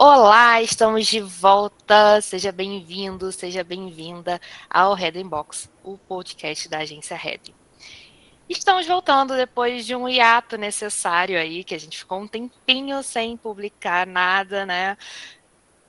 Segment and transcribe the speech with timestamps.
[0.00, 2.20] Olá, estamos de volta.
[2.20, 4.40] Seja bem-vindo, seja bem-vinda
[4.70, 7.52] ao Red Box, o podcast da agência Red.
[8.48, 13.36] Estamos voltando depois de um hiato necessário aí, que a gente ficou um tempinho sem
[13.36, 14.96] publicar nada, né?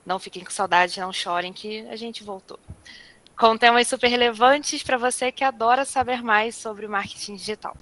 [0.04, 2.58] Não fiquem com saudade, não chorem que a gente voltou.
[3.38, 7.76] Com temas super relevantes para você que adora saber mais sobre marketing digital.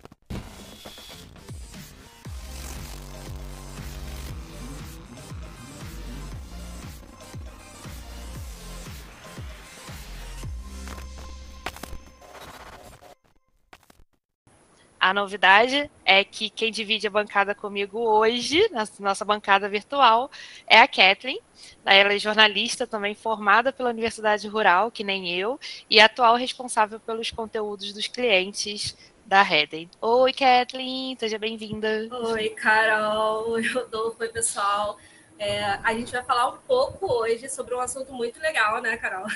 [15.00, 20.30] A novidade é que quem divide a bancada comigo hoje, na nossa bancada virtual,
[20.66, 21.40] é a Kathleen.
[21.84, 27.30] Ela é jornalista também formada pela Universidade Rural, que nem eu, e atual responsável pelos
[27.30, 29.88] conteúdos dos clientes da Reden.
[30.00, 32.08] Oi, Kathleen, seja bem-vinda.
[32.10, 33.50] Oi, Carol.
[33.50, 34.16] Oi, Rodolfo.
[34.20, 34.98] Oi, pessoal.
[35.38, 39.26] É, a gente vai falar um pouco hoje sobre um assunto muito legal, né, Carol?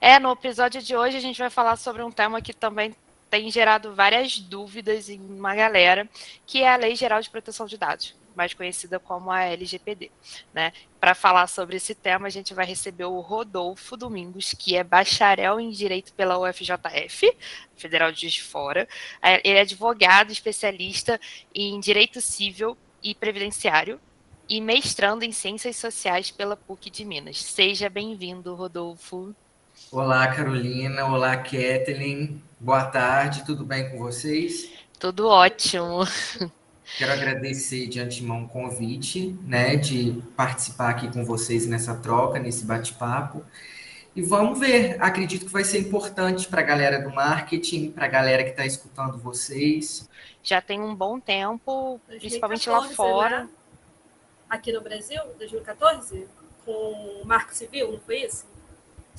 [0.00, 2.94] É, no episódio de hoje a gente vai falar sobre um tema que também
[3.30, 6.08] tem gerado várias dúvidas em uma galera,
[6.44, 10.10] que é a Lei Geral de Proteção de Dados, mais conhecida como a LGPD.
[10.52, 10.72] Né?
[10.98, 15.60] Para falar sobre esse tema, a gente vai receber o Rodolfo Domingos, que é bacharel
[15.60, 17.32] em Direito pela UFJF,
[17.76, 18.88] Federal de Juiz de Fora.
[19.22, 21.20] É, ele é advogado especialista
[21.54, 24.00] em Direito Civil e Previdenciário
[24.48, 27.40] e mestrando em Ciências Sociais pela PUC de Minas.
[27.40, 29.32] Seja bem-vindo, Rodolfo.
[29.92, 31.04] Olá, Carolina.
[31.06, 32.40] Olá, Kathleen.
[32.60, 34.70] Boa tarde, tudo bem com vocês?
[35.00, 36.06] Tudo ótimo.
[36.96, 42.64] Quero agradecer de antemão o convite, né, de participar aqui com vocês nessa troca, nesse
[42.64, 43.44] bate-papo.
[44.14, 48.08] E vamos ver, acredito que vai ser importante para a galera do marketing, para a
[48.08, 50.08] galera que está escutando vocês.
[50.40, 53.40] Já tem um bom tempo, 2014, principalmente lá fora.
[53.42, 53.50] Né?
[54.48, 56.28] Aqui no Brasil, 2014,
[56.64, 58.49] com o Marco Civil, não foi isso?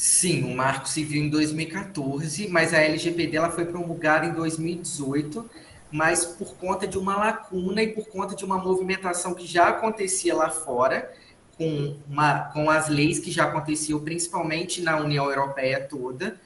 [0.03, 5.47] Sim, o marco civil em 2014, mas a LGPD ela foi promulgada em 2018,
[5.91, 10.35] mas por conta de uma lacuna e por conta de uma movimentação que já acontecia
[10.35, 11.13] lá fora,
[11.55, 16.41] com, uma, com as leis que já aconteciam principalmente na União Europeia toda,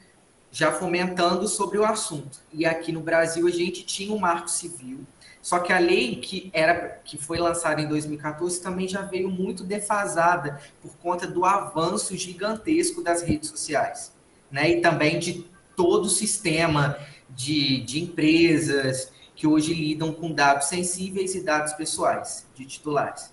[0.52, 2.38] já fomentando sobre o assunto.
[2.52, 5.00] E aqui no Brasil a gente tinha um marco civil,
[5.46, 9.62] só que a lei que, era, que foi lançada em 2014 também já veio muito
[9.62, 14.12] defasada por conta do avanço gigantesco das redes sociais,
[14.50, 14.68] né?
[14.70, 16.98] E também de todo o sistema
[17.30, 23.32] de, de empresas que hoje lidam com dados sensíveis e dados pessoais de titulares.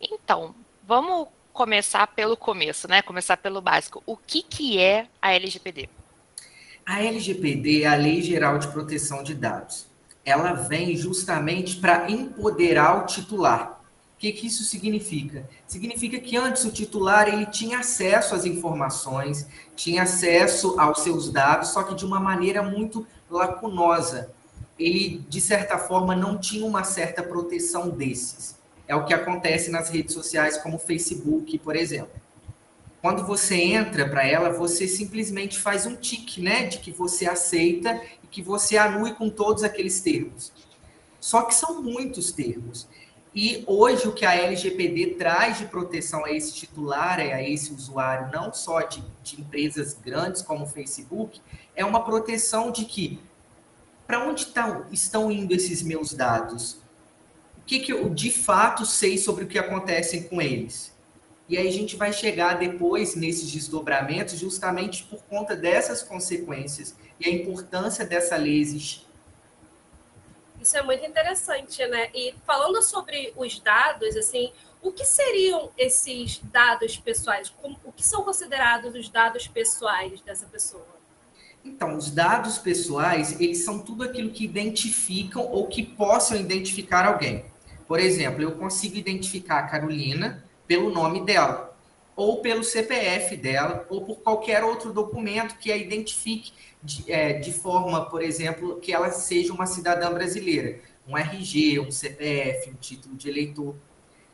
[0.00, 0.54] Então,
[0.86, 3.02] vamos começar pelo começo, né?
[3.02, 4.00] Começar pelo básico.
[4.06, 5.88] O que, que é a LGPD?
[6.86, 9.90] A LGPD é a Lei Geral de Proteção de Dados
[10.24, 13.80] ela vem justamente para empoderar o titular.
[14.14, 15.48] O que, que isso significa?
[15.66, 21.70] Significa que antes o titular ele tinha acesso às informações, tinha acesso aos seus dados,
[21.70, 24.32] só que de uma maneira muito lacunosa.
[24.78, 28.56] Ele, de certa forma, não tinha uma certa proteção desses.
[28.86, 32.12] É o que acontece nas redes sociais, como o Facebook, por exemplo.
[33.02, 38.00] Quando você entra para ela, você simplesmente faz um tique, né, de que você aceita
[38.32, 40.50] que você anue com todos aqueles termos.
[41.20, 42.88] Só que são muitos termos.
[43.34, 48.30] E hoje o que a LGPD traz de proteção a esse titular, a esse usuário,
[48.32, 51.40] não só de, de empresas grandes como o Facebook,
[51.76, 53.20] é uma proteção de que
[54.06, 56.78] para onde tá, estão indo esses meus dados?
[57.56, 60.92] O que, que eu de fato sei sobre o que acontece com eles?
[61.48, 67.28] E aí a gente vai chegar depois nesses desdobramentos justamente por conta dessas consequências e
[67.28, 69.06] a importância dessa lei existir.
[70.60, 72.08] Isso é muito interessante, né?
[72.14, 77.48] E falando sobre os dados, assim, o que seriam esses dados pessoais?
[77.50, 80.86] Como, o que são considerados os dados pessoais dessa pessoa?
[81.64, 87.44] Então, os dados pessoais, eles são tudo aquilo que identificam ou que possam identificar alguém.
[87.86, 91.76] Por exemplo, eu consigo identificar a Carolina pelo nome dela,
[92.16, 96.50] ou pelo CPF dela, ou por qualquer outro documento que a identifique
[96.82, 100.80] de, é, de forma, por exemplo, que ela seja uma cidadã brasileira.
[101.06, 103.74] Um RG, um CPF, um título de eleitor.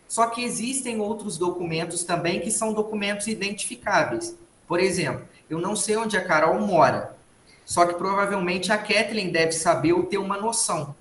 [0.07, 4.39] Só que existem outros documentos também que são documentos identificáveis.
[4.65, 7.17] Por exemplo, eu não sei onde a Carol mora,
[7.65, 10.95] só que provavelmente a Kathleen deve saber ou ter uma noção.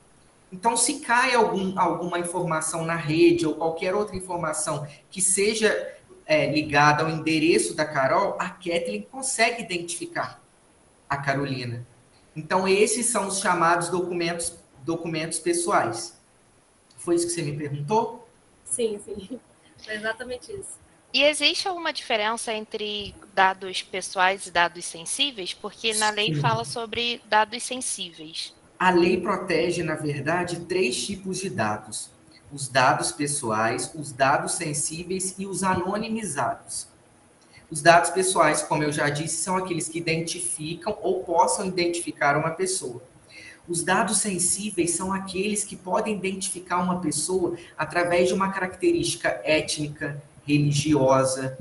[0.52, 5.94] Então, se cai algum, alguma informação na rede ou qualquer outra informação que seja
[6.26, 10.42] é, ligada ao endereço da Carol, a Kathleen consegue identificar
[11.10, 11.86] a Carolina.
[12.36, 16.18] Então, esses são os chamados documentos, documentos pessoais.
[16.98, 18.28] Foi isso que você me perguntou?
[18.64, 19.40] Sim, sim.
[19.84, 20.78] Foi exatamente isso.
[21.14, 25.54] E existe alguma diferença entre dados pessoais e dados sensíveis?
[25.54, 26.42] Porque na lei Sim.
[26.42, 28.54] fala sobre dados sensíveis.
[28.80, 32.12] A lei protege, na verdade, três tipos de dados:
[32.52, 36.88] os dados pessoais, os dados sensíveis e os anonimizados.
[37.72, 42.52] Os dados pessoais, como eu já disse, são aqueles que identificam ou possam identificar uma
[42.52, 43.02] pessoa.
[43.68, 50.22] Os dados sensíveis são aqueles que podem identificar uma pessoa através de uma característica étnica,
[50.46, 51.58] religiosa,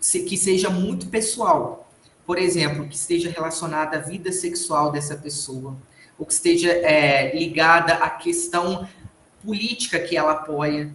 [0.00, 1.88] que seja muito pessoal.
[2.26, 5.76] Por exemplo, que esteja relacionada à vida sexual dessa pessoa,
[6.18, 8.88] ou que esteja é, ligada à questão
[9.44, 10.94] política que ela apoia.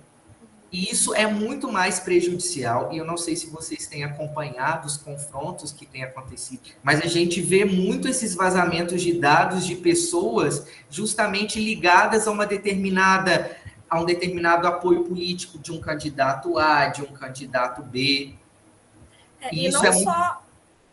[0.71, 4.95] E isso é muito mais prejudicial, e eu não sei se vocês têm acompanhado os
[4.95, 10.65] confrontos que têm acontecido, mas a gente vê muito esses vazamentos de dados de pessoas
[10.89, 13.57] justamente ligadas a uma determinada
[13.89, 18.33] a um determinado apoio político de um candidato A, de um candidato B.
[19.41, 20.37] É, e, não é só, muito...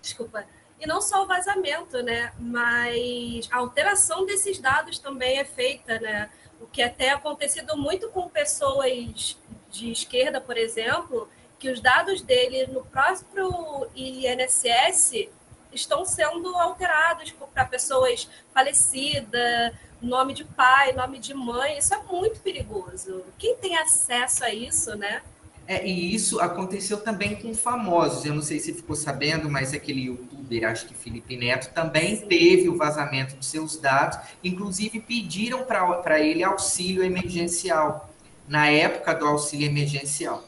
[0.02, 0.44] desculpa,
[0.80, 2.32] e não só o vazamento, né?
[2.38, 6.30] Mas a alteração desses dados também é feita, né?
[6.60, 9.36] O que até acontecido muito com pessoas
[9.70, 11.28] de esquerda, por exemplo,
[11.58, 15.28] que os dados dele no próprio INSS
[15.72, 21.78] estão sendo alterados para pessoas falecidas, nome de pai, nome de mãe.
[21.78, 23.24] Isso é muito perigoso.
[23.38, 25.22] Quem tem acesso a isso, né?
[25.70, 28.24] É, e isso aconteceu também com famosos.
[28.24, 32.70] Eu não sei se ficou sabendo, mas aquele youtuber, acho que Felipe Neto, também teve
[32.70, 34.18] o vazamento de seus dados.
[34.42, 38.08] Inclusive pediram para ele auxílio emergencial
[38.48, 40.42] na época do auxílio emergencial.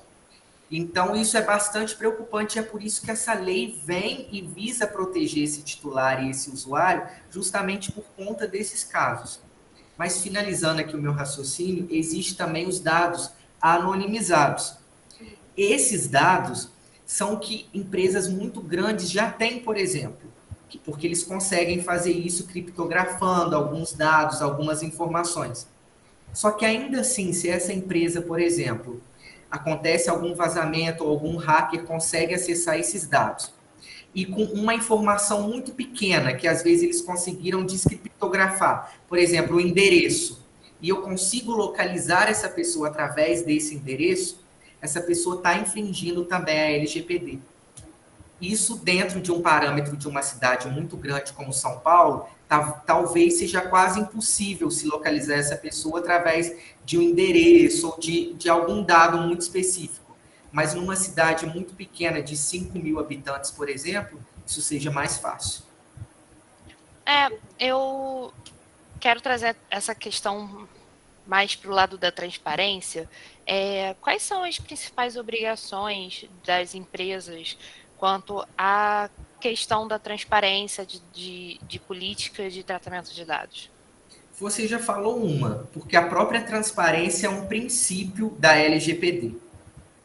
[0.70, 5.44] Então, isso é bastante preocupante, é por isso que essa lei vem e visa proteger
[5.44, 9.40] esse titular e esse usuário, justamente por conta desses casos.
[9.98, 14.79] Mas, finalizando aqui o meu raciocínio, existe também os dados anonimizados.
[15.62, 16.70] Esses dados
[17.04, 20.32] são que empresas muito grandes já têm, por exemplo,
[20.86, 25.68] porque eles conseguem fazer isso criptografando alguns dados, algumas informações.
[26.32, 29.02] Só que ainda assim, se essa empresa, por exemplo,
[29.50, 33.52] acontece algum vazamento ou algum hacker consegue acessar esses dados
[34.14, 39.60] e com uma informação muito pequena que às vezes eles conseguiram descriptografar, por exemplo, o
[39.60, 40.42] endereço,
[40.80, 44.40] e eu consigo localizar essa pessoa através desse endereço,
[44.80, 47.38] essa pessoa está infringindo também a LGPD.
[48.40, 52.26] Isso dentro de um parâmetro de uma cidade muito grande como São Paulo,
[52.86, 58.48] talvez seja quase impossível se localizar essa pessoa através de um endereço ou de, de
[58.48, 60.16] algum dado muito específico.
[60.50, 65.62] Mas numa cidade muito pequena, de 5 mil habitantes, por exemplo, isso seja mais fácil.
[67.06, 68.32] É, eu
[68.98, 70.66] quero trazer essa questão
[71.30, 73.08] mais para o lado da transparência.
[73.46, 77.56] É, quais são as principais obrigações das empresas
[77.96, 83.70] quanto à questão da transparência de, de, de políticas de tratamento de dados?
[84.40, 89.34] Você já falou uma, porque a própria transparência é um princípio da LGPD.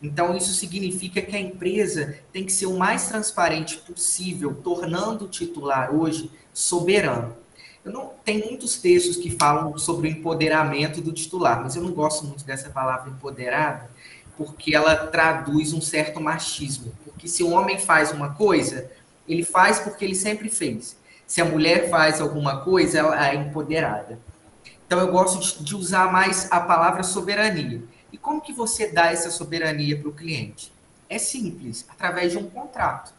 [0.04, 5.28] Então, isso significa que a empresa tem que ser o mais transparente possível, tornando o
[5.28, 7.36] titular hoje soberano.
[7.86, 12.26] Não tem muitos textos que falam sobre o empoderamento do titular, mas eu não gosto
[12.26, 13.90] muito dessa palavra empoderada,
[14.36, 16.92] porque ela traduz um certo machismo.
[17.06, 18.90] Porque se o homem faz uma coisa,
[19.28, 20.98] ele faz porque ele sempre fez.
[21.28, 24.20] Se a mulher faz alguma coisa, ela é empoderada.
[24.86, 27.84] Então eu gosto de usar mais a palavra soberania.
[28.12, 30.72] E como que você dá essa soberania para o cliente?
[31.10, 33.14] É simples, através de um contrato.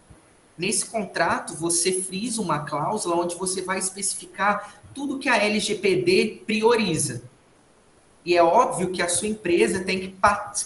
[0.58, 7.22] Nesse contrato, você frisa uma cláusula onde você vai especificar tudo que a LGPD prioriza.
[8.24, 10.08] E é óbvio que a sua empresa tem que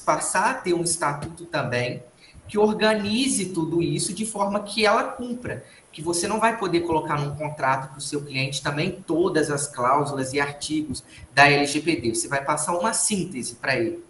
[0.04, 2.02] passar a ter um estatuto também,
[2.48, 5.64] que organize tudo isso de forma que ela cumpra.
[5.92, 9.66] Que você não vai poder colocar num contrato para o seu cliente também todas as
[9.66, 11.02] cláusulas e artigos
[11.34, 12.14] da LGPD.
[12.14, 14.09] Você vai passar uma síntese para ele.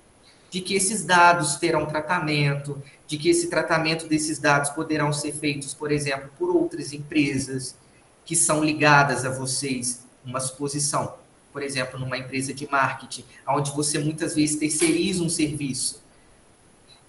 [0.50, 5.72] De que esses dados terão tratamento, de que esse tratamento desses dados poderão ser feitos,
[5.72, 7.76] por exemplo, por outras empresas
[8.24, 11.14] que são ligadas a vocês, uma suposição,
[11.52, 16.00] por exemplo, numa empresa de marketing, onde você muitas vezes terceiriza um serviço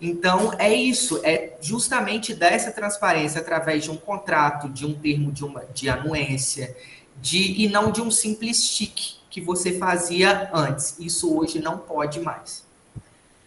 [0.02, 5.32] então, é isso, é justamente dar essa transparência através de um contrato, de um termo
[5.32, 6.76] de, uma, de anuência,
[7.22, 10.98] de, e não de um simples tique que você fazia antes.
[11.00, 12.66] Isso hoje não pode mais.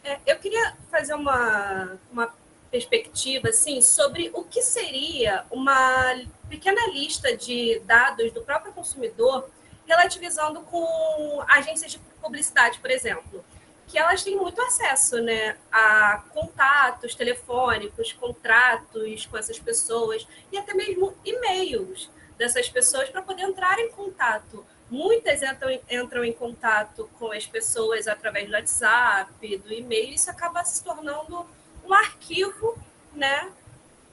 [0.04, 2.34] É, eu queria fazer uma, uma
[2.70, 9.48] perspectiva assim, sobre o que seria uma pequena lista de dados do próprio consumidor
[9.86, 13.44] relativizando com agências de publicidade, por exemplo.
[13.86, 20.74] que elas têm muito acesso né, a contatos telefônicos, contratos com essas pessoas e até
[20.74, 24.66] mesmo e-mails dessas pessoas para poder entrar em contato.
[24.90, 30.30] Muitas entram, entram em contato com as pessoas através do WhatsApp, do e-mail, e isso
[30.30, 31.46] acaba se tornando
[31.84, 32.76] um arquivo,
[33.14, 33.50] né?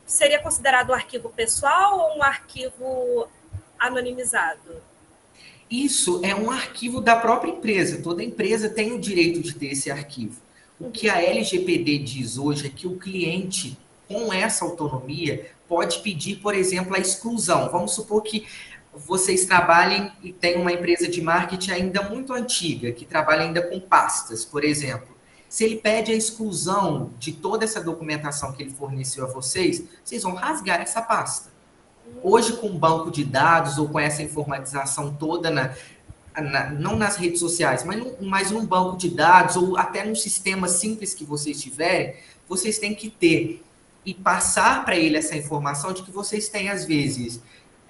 [0.05, 3.27] Seria considerado um arquivo pessoal ou um arquivo
[3.77, 4.81] anonimizado?
[5.69, 8.01] Isso é um arquivo da própria empresa.
[8.01, 10.41] Toda empresa tem o direito de ter esse arquivo.
[10.79, 16.37] O que a LGPD diz hoje é que o cliente, com essa autonomia, pode pedir,
[16.37, 17.69] por exemplo, a exclusão.
[17.69, 18.45] Vamos supor que
[18.93, 23.79] vocês trabalhem e tem uma empresa de marketing ainda muito antiga, que trabalha ainda com
[23.79, 25.15] pastas, por exemplo.
[25.47, 30.23] Se ele pede a exclusão de toda essa documentação que ele forneceu a vocês, vocês
[30.23, 31.49] vão rasgar essa pasta.
[32.23, 35.73] Hoje, com banco de dados ou com essa informatização toda, na,
[36.39, 40.15] na, não nas redes sociais, mas, no, mas num banco de dados ou até num
[40.15, 42.15] sistema simples que vocês tiverem,
[42.47, 43.63] vocês têm que ter
[44.05, 47.41] e passar para ele essa informação de que vocês têm, às vezes,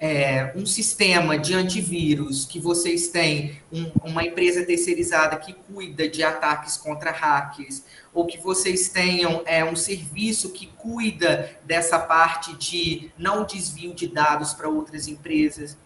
[0.02, 6.24] é, um sistema de antivírus, que vocês têm um, uma empresa terceirizada que cuida de
[6.24, 13.12] ataques contra hackers, ou que vocês tenham é, um serviço que cuida dessa parte de
[13.16, 15.78] não desvio de dados para outras empresas.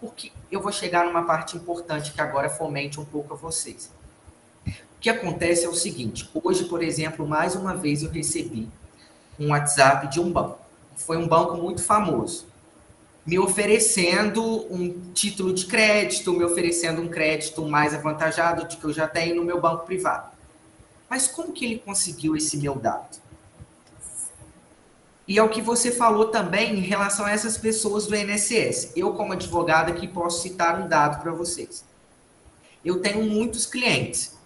[0.00, 3.88] Porque eu vou chegar numa parte importante que agora fomente um pouco a vocês.
[4.66, 8.68] O que acontece é o seguinte: hoje, por exemplo, mais uma vez eu recebi
[9.38, 10.58] um WhatsApp de um banco.
[10.96, 12.49] Foi um banco muito famoso
[13.30, 14.42] me oferecendo
[14.74, 19.36] um título de crédito, me oferecendo um crédito mais avantajado do que eu já tenho
[19.36, 20.32] no meu banco privado.
[21.08, 23.20] Mas como que ele conseguiu esse meu dado?
[25.28, 28.94] E é o que você falou também em relação a essas pessoas do INSS.
[28.96, 31.84] Eu, como advogada, aqui posso citar um dado para vocês.
[32.84, 34.36] Eu tenho muitos clientes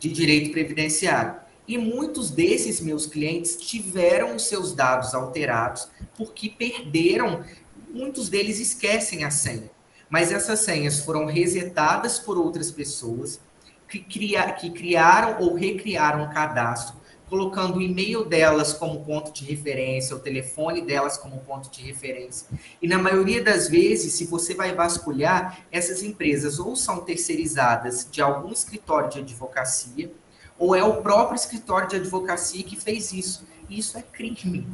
[0.00, 1.36] de direito previdenciário.
[1.68, 7.44] E muitos desses meus clientes tiveram os seus dados alterados porque perderam
[7.92, 9.70] muitos deles esquecem a senha.
[10.08, 13.40] Mas essas senhas foram resetadas por outras pessoas
[13.88, 16.96] que, cria, que criaram ou recriaram um cadastro,
[17.28, 22.46] colocando o e-mail delas como ponto de referência, o telefone delas como ponto de referência.
[22.80, 28.20] E na maioria das vezes, se você vai vasculhar, essas empresas ou são terceirizadas de
[28.20, 30.12] algum escritório de advocacia,
[30.58, 33.46] ou é o próprio escritório de advocacia que fez isso.
[33.68, 34.66] E isso é crime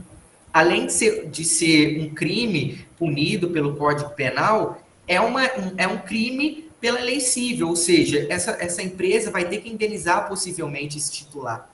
[0.53, 5.87] além de ser, de ser um crime punido pelo Código Penal, é, uma, um, é
[5.87, 10.97] um crime pela lei civil, ou seja, essa, essa empresa vai ter que indenizar possivelmente
[10.97, 11.71] esse titular.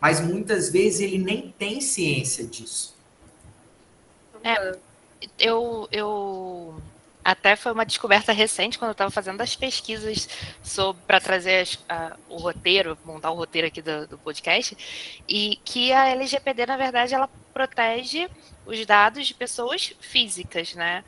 [0.00, 2.94] Mas muitas vezes ele nem tem ciência disso.
[4.42, 4.76] É,
[5.38, 6.74] eu, eu
[7.24, 10.28] até foi uma descoberta recente quando eu estava fazendo as pesquisas
[11.06, 11.78] para trazer as,
[12.28, 14.76] o roteiro, montar o roteiro aqui do, do, podcast,
[15.28, 18.28] e que a LGPD, na verdade, ela protege
[18.66, 21.04] os dados de pessoas físicas, né?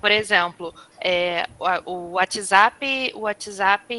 [0.00, 1.46] Por exemplo, é,
[1.84, 3.94] o, WhatsApp, o WhatsApp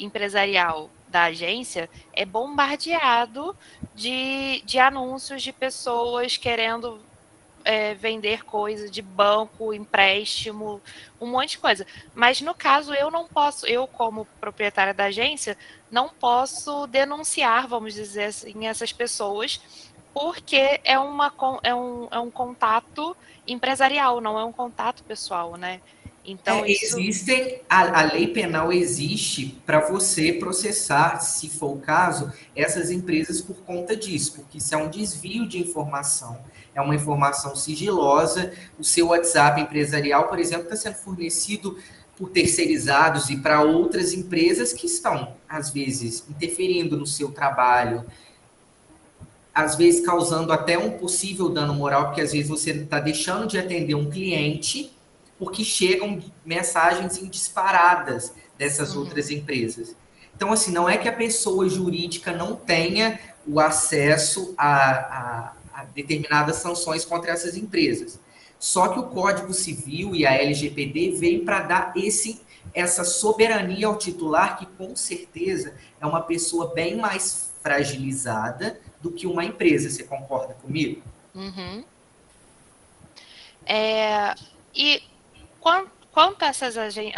[0.00, 3.56] empresarial da agência é bombardeado
[3.94, 7.00] de, de anúncios de pessoas querendo
[7.68, 10.80] é, vender coisa de banco, empréstimo,
[11.20, 11.86] um monte de coisa.
[12.14, 15.54] Mas no caso, eu não posso, eu como proprietária da agência,
[15.90, 19.60] não posso denunciar, vamos dizer assim, essas pessoas,
[20.14, 21.30] porque é, uma,
[21.62, 23.14] é, um, é um contato
[23.46, 25.82] empresarial, não é um contato pessoal, né?
[26.24, 26.98] Então, é, isso...
[26.98, 33.42] existem a, a, lei penal existe para você processar, se for o caso, essas empresas
[33.42, 36.38] por conta disso, porque isso é um desvio de informação
[36.78, 38.52] é uma informação sigilosa.
[38.78, 41.76] O seu WhatsApp empresarial, por exemplo, está sendo fornecido
[42.16, 48.04] por terceirizados e para outras empresas que estão, às vezes, interferindo no seu trabalho,
[49.52, 53.58] às vezes causando até um possível dano moral, porque às vezes você está deixando de
[53.58, 54.92] atender um cliente
[55.36, 59.02] porque chegam mensagens em disparadas dessas uhum.
[59.02, 59.94] outras empresas.
[60.34, 65.52] Então, assim, não é que a pessoa jurídica não tenha o acesso a, a,
[65.84, 68.18] determinadas sanções contra essas empresas.
[68.58, 72.40] Só que o Código Civil e a LGPD veio para dar esse
[72.74, 79.26] essa soberania ao titular, que com certeza é uma pessoa bem mais fragilizada do que
[79.26, 79.88] uma empresa.
[79.88, 81.02] Você concorda comigo?
[81.34, 81.84] Uhum.
[83.64, 84.34] É,
[84.74, 85.02] e
[85.60, 87.12] quanto, quanto a essas ag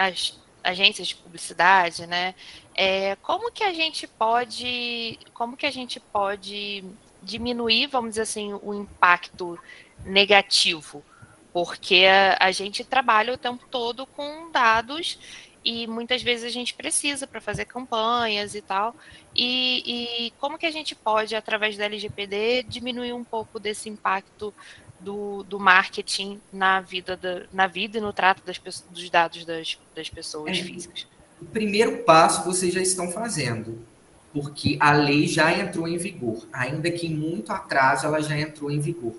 [0.62, 2.34] agências de publicidade, né?
[2.74, 6.84] É, como que a gente pode, como que a gente pode
[7.22, 9.58] diminuir, vamos dizer assim, o impacto
[10.04, 11.04] negativo,
[11.52, 15.18] porque a, a gente trabalha o tempo todo com dados
[15.64, 18.94] e muitas vezes a gente precisa para fazer campanhas e tal.
[19.34, 24.54] E, e, como que a gente pode, através da LGPD, diminuir um pouco desse impacto
[24.98, 29.78] do, do marketing na vida, da, na vida e no trato das, dos dados das,
[29.94, 31.06] das pessoas é, físicas?
[31.40, 33.84] O primeiro passo vocês já estão fazendo,
[34.32, 38.80] porque a lei já entrou em vigor, ainda que muito atraso ela já entrou em
[38.80, 39.14] vigor.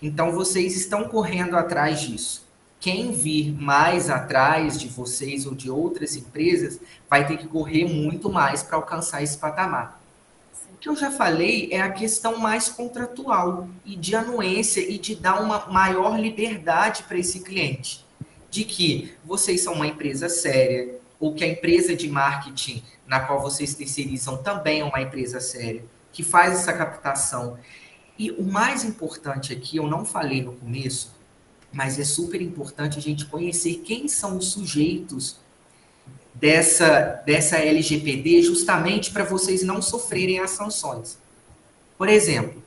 [0.00, 2.46] Então vocês estão correndo atrás disso
[2.86, 6.78] quem vir mais atrás de vocês ou de outras empresas
[7.08, 10.00] vai ter que correr muito mais para alcançar esse patamar.
[10.72, 15.16] O que eu já falei é a questão mais contratual e de anuência e de
[15.16, 18.04] dar uma maior liberdade para esse cliente.
[18.50, 23.40] De que vocês são uma empresa séria, ou que a empresa de marketing na qual
[23.40, 27.58] vocês terceirizam também uma empresa séria, que faz essa captação.
[28.18, 31.14] E o mais importante aqui, eu não falei no começo,
[31.72, 35.36] mas é super importante a gente conhecer quem são os sujeitos
[36.34, 41.18] dessa, dessa LGPD, justamente para vocês não sofrerem as sanções.
[41.98, 42.62] Por exemplo,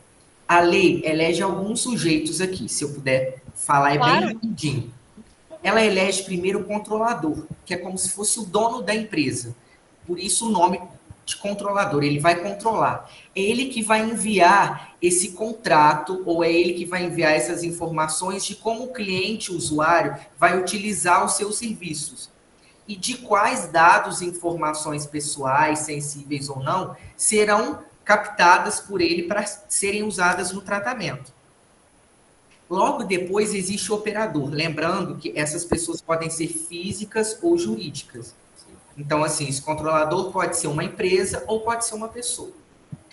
[0.48, 4.25] a lei elege alguns sujeitos aqui, se eu puder falar, é claro.
[4.25, 4.93] bem rapidinho.
[5.62, 9.55] Ela elege primeiro o controlador, que é como se fosse o dono da empresa.
[10.09, 10.81] Por isso o nome
[11.23, 13.07] de controlador, ele vai controlar.
[13.35, 18.43] É ele que vai enviar esse contrato ou é ele que vai enviar essas informações
[18.43, 22.27] de como o cliente, o usuário, vai utilizar os seus serviços.
[22.87, 29.45] E de quais dados e informações pessoais, sensíveis ou não, serão captadas por ele para
[29.45, 31.31] serem usadas no tratamento.
[32.67, 38.33] Logo depois existe o operador, lembrando que essas pessoas podem ser físicas ou jurídicas.
[38.99, 42.51] Então, assim, esse controlador pode ser uma empresa ou pode ser uma pessoa.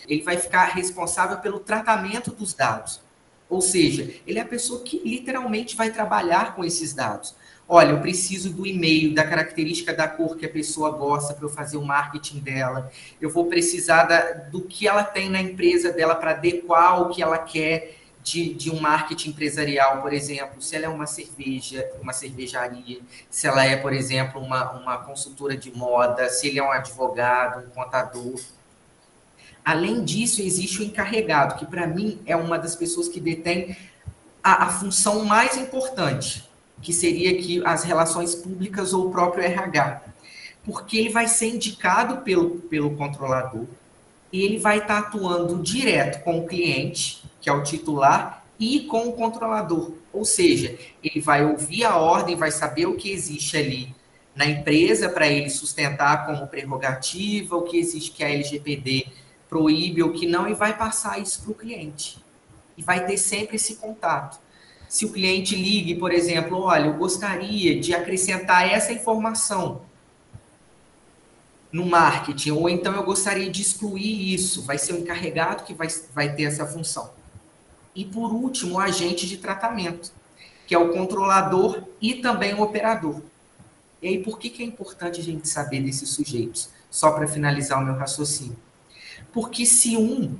[0.08, 3.00] Ele vai ficar responsável pelo tratamento dos dados.
[3.48, 7.36] Ou seja, ele é a pessoa que literalmente vai trabalhar com esses dados.
[7.68, 11.48] Olha, eu preciso do e-mail, da característica da cor que a pessoa gosta para eu
[11.48, 12.90] fazer o marketing dela.
[13.20, 17.22] Eu vou precisar da, do que ela tem na empresa dela para adequar o que
[17.22, 17.96] ela quer
[18.26, 22.98] de, de um marketing empresarial, por exemplo, se ela é uma cerveja, uma cervejaria,
[23.30, 27.64] se ela é, por exemplo, uma, uma consultora de moda, se ele é um advogado,
[27.64, 28.40] um contador.
[29.64, 33.76] Além disso, existe o encarregado, que para mim é uma das pessoas que detém
[34.42, 36.50] a, a função mais importante,
[36.82, 40.02] que seria que as relações públicas ou o próprio RH.
[40.64, 43.66] Porque ele vai ser indicado pelo, pelo controlador,
[44.32, 49.06] ele vai estar tá atuando direto com o cliente, que é o titular, e com
[49.06, 49.92] o controlador.
[50.12, 53.94] Ou seja, ele vai ouvir a ordem, vai saber o que existe ali
[54.34, 59.06] na empresa para ele sustentar como prerrogativa, o que existe que a LGPD
[59.48, 62.18] proíbe ou que não, e vai passar isso para o cliente.
[62.76, 64.40] E vai ter sempre esse contato.
[64.88, 69.82] Se o cliente ligue, por exemplo, olha, eu gostaria de acrescentar essa informação
[71.70, 75.86] no marketing, ou então eu gostaria de excluir isso, vai ser o encarregado que vai,
[76.12, 77.14] vai ter essa função.
[77.96, 80.12] E por último, o agente de tratamento,
[80.66, 83.22] que é o controlador e também o operador.
[84.02, 86.68] E aí, por que, que é importante a gente saber desses sujeitos?
[86.90, 88.56] Só para finalizar o meu raciocínio.
[89.32, 90.36] Porque se um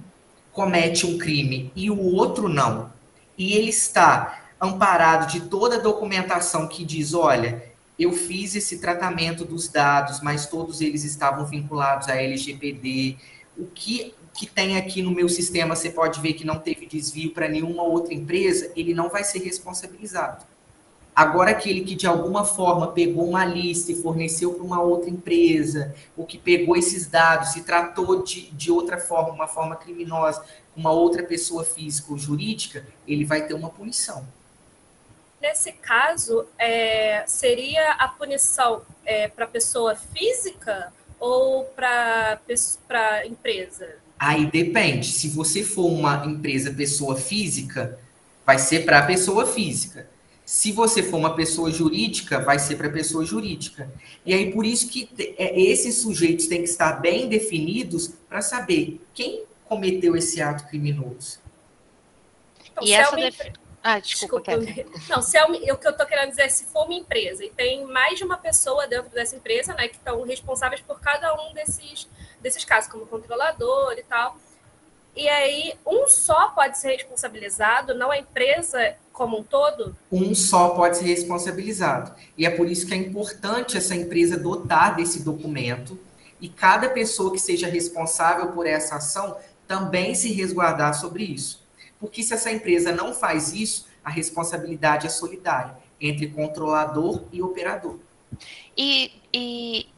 [0.52, 2.92] comete um crime e o outro não,
[3.38, 7.62] e ele está amparado de toda a documentação que diz, olha,
[7.98, 13.16] eu fiz esse tratamento dos dados, mas todos eles estavam vinculados à LGPD.
[13.56, 17.32] O que, que tem aqui no meu sistema, você pode ver que não teve desvio
[17.32, 20.44] para nenhuma outra empresa, ele não vai ser responsabilizado.
[21.14, 25.94] Agora, aquele que de alguma forma pegou uma lista e forneceu para uma outra empresa,
[26.14, 30.44] ou que pegou esses dados e tratou de, de outra forma, uma forma criminosa,
[30.76, 34.26] uma outra pessoa física ou jurídica, ele vai ter uma punição.
[35.40, 42.38] Nesse caso, é, seria a punição é, para pessoa física ou para
[43.24, 44.04] empresa?
[44.18, 45.06] Aí depende.
[45.08, 47.98] Se você for uma empresa pessoa física,
[48.44, 50.08] vai ser para a pessoa física.
[50.44, 53.90] Se você for uma pessoa jurídica, vai ser para a pessoa jurídica.
[54.24, 59.00] E aí, por isso que é, esses sujeitos têm que estar bem definidos para saber
[59.12, 61.40] quem cometeu esse ato criminoso.
[62.70, 63.52] Então, e essa, é
[63.88, 65.00] ah, desculpa, desculpa.
[65.08, 67.44] Não, se é uma, o que eu estou querendo dizer é se for uma empresa
[67.44, 71.32] e tem mais de uma pessoa dentro dessa empresa, né, que estão responsáveis por cada
[71.34, 72.08] um desses,
[72.40, 74.36] desses casos, como controlador e tal.
[75.16, 79.96] E aí, um só pode ser responsabilizado, não a empresa como um todo?
[80.12, 82.12] Um só pode ser responsabilizado.
[82.36, 85.98] E é por isso que é importante essa empresa dotar desse documento
[86.38, 91.62] e cada pessoa que seja responsável por essa ação também se resguardar sobre isso.
[91.98, 97.98] Porque se essa empresa não faz isso, a responsabilidade é solidária entre controlador e operador.
[98.76, 99.88] E, E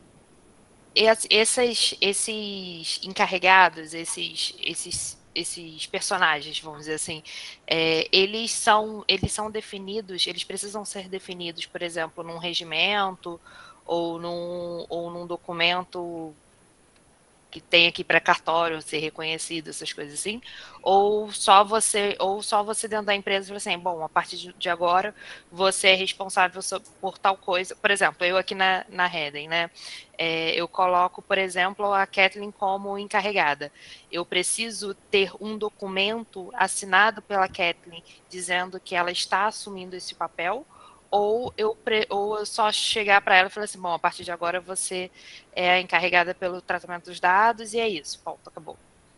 [1.30, 7.22] esses, esses encarregados, esses, esses, esses personagens, vamos dizer assim,
[7.66, 13.40] é, eles são eles são definidos, eles precisam ser definidos, por exemplo, num regimento
[13.86, 16.34] ou num, ou num documento
[17.50, 20.40] que tem aqui para cartório ser reconhecido, essas coisas assim,
[20.82, 25.14] ou só você, ou só você dentro da empresa assim, bom, a partir de agora
[25.50, 26.60] você é responsável
[27.00, 27.74] por tal coisa.
[27.74, 29.70] Por exemplo, eu aqui na, na Reden, né?
[30.16, 33.72] É, eu coloco, por exemplo, a Kathleen como encarregada.
[34.10, 40.66] Eu preciso ter um documento assinado pela Kathleen dizendo que ela está assumindo esse papel,
[41.10, 41.76] ou eu,
[42.10, 45.10] ou eu só chegar para ela e falar assim, bom, a partir de agora você
[45.54, 48.76] é encarregada pelo tratamento dos dados e é isso, ponto, acabou.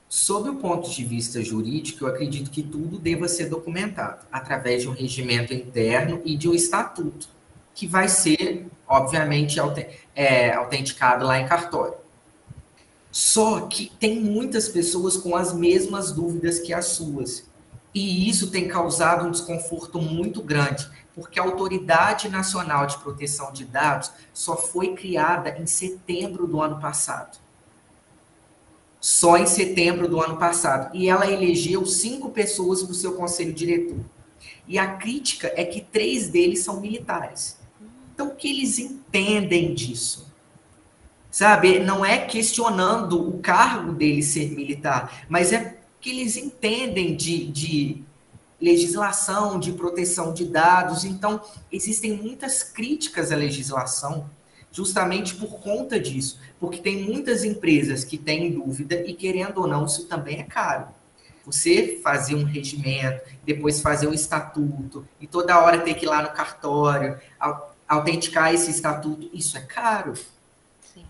[0.09, 4.89] Sob o ponto de vista jurídico, eu acredito que tudo deva ser documentado através de
[4.89, 7.29] um regimento interno e de um estatuto,
[7.75, 9.59] que vai ser, obviamente,
[10.15, 11.95] é, autenticado lá em cartório.
[13.13, 17.49] Só que tem muitas pessoas com as mesmas dúvidas que as suas.
[17.95, 23.65] E isso tem causado um desconforto muito grande, porque a Autoridade Nacional de Proteção de
[23.65, 27.39] Dados só foi criada em setembro do ano passado.
[29.01, 30.95] Só em setembro do ano passado.
[30.95, 33.99] E ela elegeu cinco pessoas para o seu conselho diretor.
[34.69, 37.59] E a crítica é que três deles são militares.
[38.15, 40.31] Então, o que eles entendem disso?
[41.31, 47.47] Sabe, não é questionando o cargo dele ser militar, mas é que eles entendem de,
[47.47, 48.05] de
[48.61, 51.05] legislação de proteção de dados.
[51.05, 51.41] Então,
[51.73, 54.29] existem muitas críticas à legislação
[54.73, 59.85] justamente por conta disso, porque tem muitas empresas que têm dúvida e, querendo ou não,
[59.85, 60.89] isso também é caro.
[61.45, 66.23] Você fazer um regimento, depois fazer um estatuto e toda hora ter que ir lá
[66.23, 67.19] no cartório,
[67.89, 70.15] autenticar esse estatuto, isso é caro.
[70.95, 71.05] Sim.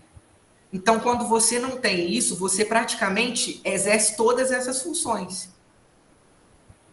[0.73, 5.49] Então, quando você não tem isso, você praticamente exerce todas essas funções.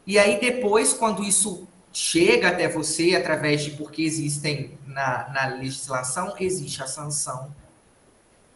[0.08, 6.34] E aí depois, quando isso chega até você, através de porque existem na, na legislação,
[6.40, 7.54] existe a sanção,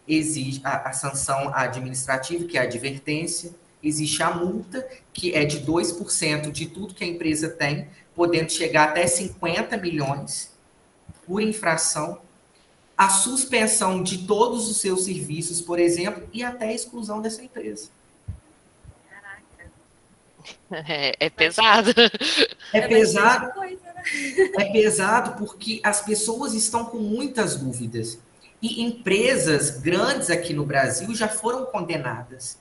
[0.08, 5.60] existe a, a, sanção administrativa, que é a advertência, existe a multa, que é de
[5.60, 10.56] 2% de tudo que a empresa tem, podendo chegar até 50 milhões
[11.26, 12.22] por infração,
[12.96, 17.90] a suspensão de todos os seus serviços, por exemplo, e até a exclusão dessa empresa.
[20.88, 21.90] É, é pesado.
[22.72, 23.52] É, é pesado.
[23.52, 24.02] Coisa, né?
[24.58, 28.18] É pesado porque as pessoas estão com muitas dúvidas.
[28.60, 32.58] E empresas grandes aqui no Brasil já foram condenadas.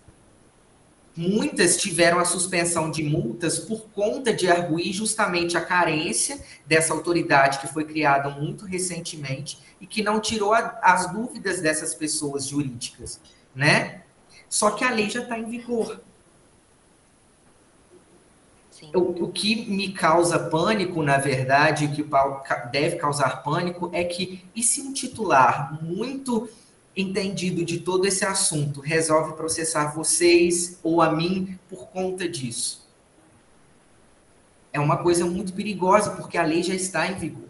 [1.15, 7.59] Muitas tiveram a suspensão de multas por conta de arguir justamente a carência dessa autoridade
[7.59, 13.19] que foi criada muito recentemente e que não tirou a, as dúvidas dessas pessoas jurídicas,
[13.53, 14.03] né?
[14.47, 16.01] Só que a lei já está em vigor.
[18.93, 22.03] O, o, que me causa pânico, na verdade, o que
[22.71, 26.49] deve causar pânico é que, e se um titular muito
[26.95, 32.89] entendido de todo esse assunto resolve processar vocês ou a mim por conta disso?
[34.73, 37.49] É uma coisa muito perigosa, porque a lei já está em vigor.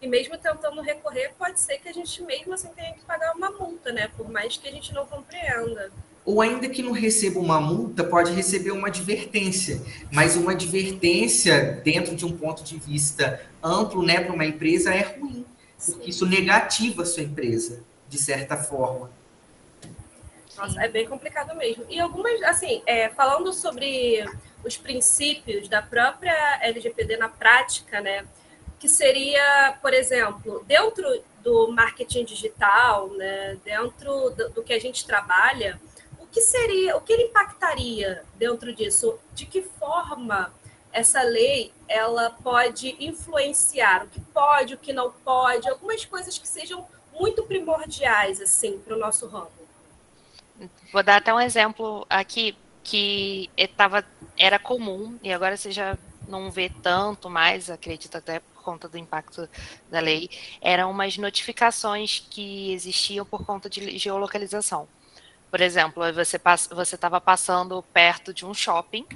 [0.00, 3.50] E mesmo tentando recorrer, pode ser que a gente mesmo assim tenha que pagar uma
[3.50, 4.08] multa, né?
[4.16, 5.90] Por mais que a gente não compreenda
[6.26, 9.80] ou ainda que não receba uma multa, pode receber uma advertência.
[10.10, 15.02] Mas uma advertência, dentro de um ponto de vista amplo, né, para uma empresa, é
[15.02, 15.46] ruim,
[15.84, 19.08] porque isso negativa a sua empresa, de certa forma.
[20.56, 21.84] Nossa, é bem complicado mesmo.
[21.88, 24.24] E algumas, assim, é, falando sobre
[24.64, 28.26] os princípios da própria LGPD na prática, né,
[28.80, 31.06] que seria, por exemplo, dentro
[31.40, 35.80] do marketing digital, né, dentro do, do que a gente trabalha,
[36.36, 39.18] que seria, o que ele impactaria dentro disso?
[39.32, 40.52] De que forma
[40.92, 46.46] essa lei ela pode influenciar o que pode, o que não pode, algumas coisas que
[46.46, 46.86] sejam
[47.18, 49.50] muito primordiais assim para o nosso ramo.
[50.92, 54.04] Vou dar até um exemplo aqui que tava,
[54.38, 55.96] era comum e agora você já
[56.28, 59.48] não vê tanto mais, acredito até por conta do impacto
[59.90, 60.28] da lei,
[60.60, 64.86] eram umas notificações que existiam por conta de geolocalização.
[65.56, 69.06] Por exemplo, você estava passando perto de um shopping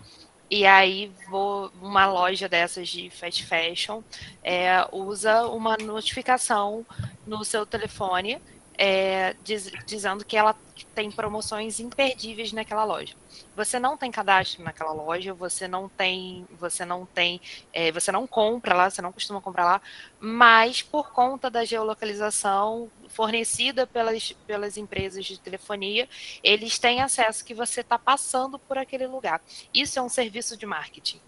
[0.51, 4.01] e aí vou, uma loja dessas de fast fashion
[4.43, 6.87] é, usa uma notificação
[7.27, 8.41] no seu telefone
[8.83, 10.57] é, diz, dizendo que ela
[10.95, 13.15] tem promoções imperdíveis naquela loja.
[13.55, 17.39] Você não tem cadastro naquela loja, você não tem, você não tem,
[17.75, 19.83] é, você não compra lá, você não costuma comprar lá,
[20.19, 26.09] mas por conta da geolocalização fornecida pelas, pelas empresas de telefonia,
[26.43, 29.43] eles têm acesso que você está passando por aquele lugar.
[29.75, 31.21] Isso é um serviço de marketing.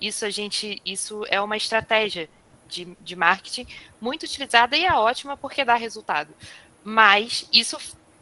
[0.00, 2.28] Isso a gente, isso é uma estratégia
[2.66, 3.68] de, de marketing
[4.00, 6.34] muito utilizada e é ótima porque dá resultado.
[6.88, 7.76] Mas isso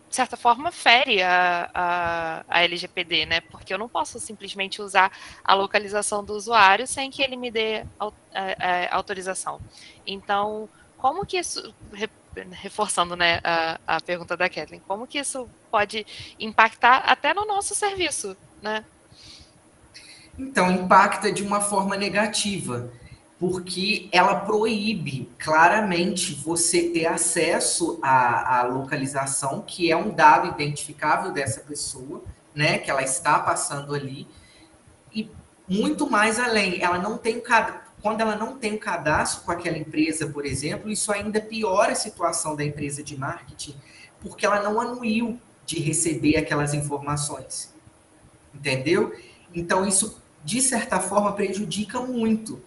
[0.08, 3.40] de certa forma, fere a, a, a, LGPD, né?
[3.42, 5.10] Porque eu não posso simplesmente usar
[5.44, 9.60] a localização do usuário sem que ele me dê a, a, autorização.
[10.06, 11.74] Então, como que isso,
[12.52, 16.06] reforçando né, a, a pergunta da Kathleen, como que isso pode
[16.38, 18.84] impactar até no nosso serviço, né?
[20.38, 22.90] Então, impacta de uma forma negativa
[23.38, 31.32] porque ela proíbe claramente você ter acesso à, à, localização, que é um dado identificável
[31.32, 32.22] dessa pessoa,
[32.54, 34.26] né, que ela está passando ali,
[35.14, 35.30] e
[35.68, 37.42] muito mais além, ela não tem
[38.00, 41.96] quando ela não tem o cadastro com aquela empresa, por exemplo, isso ainda piora a
[41.96, 43.74] situação da empresa de marketing,
[44.20, 47.74] porque ela não anuiu de receber aquelas informações.
[48.54, 49.14] Entendeu?
[49.52, 52.62] Então isso de certa forma prejudica muito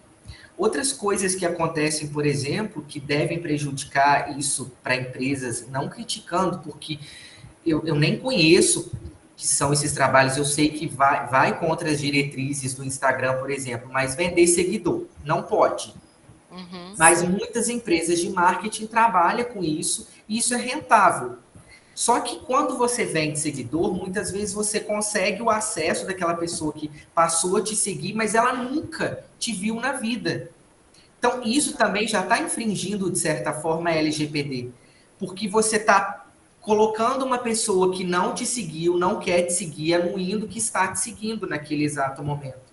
[0.60, 6.98] Outras coisas que acontecem, por exemplo, que devem prejudicar isso para empresas, não criticando, porque
[7.64, 8.92] eu, eu nem conheço
[9.34, 13.50] que são esses trabalhos, eu sei que vai, vai contra as diretrizes do Instagram, por
[13.50, 15.94] exemplo, mas vender seguidor não pode.
[16.50, 21.38] Uhum, mas muitas empresas de marketing trabalham com isso e isso é rentável.
[22.00, 26.90] Só que quando você vende seguidor, muitas vezes você consegue o acesso daquela pessoa que
[27.14, 30.50] passou a te seguir, mas ela nunca te viu na vida.
[31.18, 34.70] Então, isso também já está infringindo, de certa forma, a LGPD.
[35.18, 36.24] Porque você está
[36.62, 41.00] colocando uma pessoa que não te seguiu, não quer te seguir, anuindo que está te
[41.00, 42.70] seguindo naquele exato momento.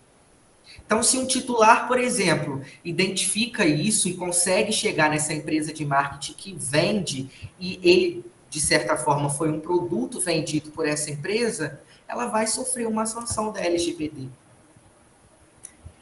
[0.85, 6.33] Então, se um titular, por exemplo, identifica isso e consegue chegar nessa empresa de marketing
[6.33, 12.27] que vende e ele, de certa forma, foi um produto vendido por essa empresa, ela
[12.27, 14.27] vai sofrer uma sanção da LGPD.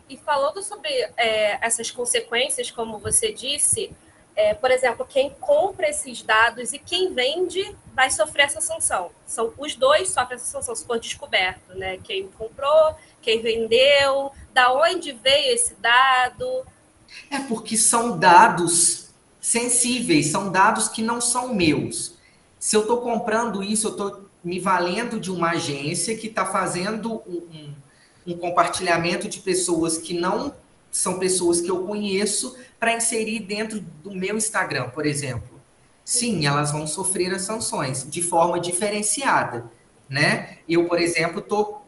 [0.08, 3.92] E falando sobre é, essas consequências, como você disse,
[4.36, 9.10] é, por exemplo, quem compra esses dados e quem vende vai sofrer essa sanção.
[9.26, 11.98] São os dois sofrem essa sanção se for descoberto, né?
[12.04, 16.66] Quem comprou, quem vendeu, da onde veio esse dado.
[17.32, 22.15] É porque são dados sensíveis, são dados que não são meus.
[22.66, 27.22] Se eu estou comprando isso, eu estou me valendo de uma agência que está fazendo
[27.28, 27.76] um,
[28.26, 30.52] um compartilhamento de pessoas que não
[30.90, 35.62] são pessoas que eu conheço para inserir dentro do meu Instagram, por exemplo.
[36.04, 39.72] Sim, elas vão sofrer as sanções de forma diferenciada,
[40.10, 40.58] né?
[40.68, 41.82] Eu, por exemplo, tô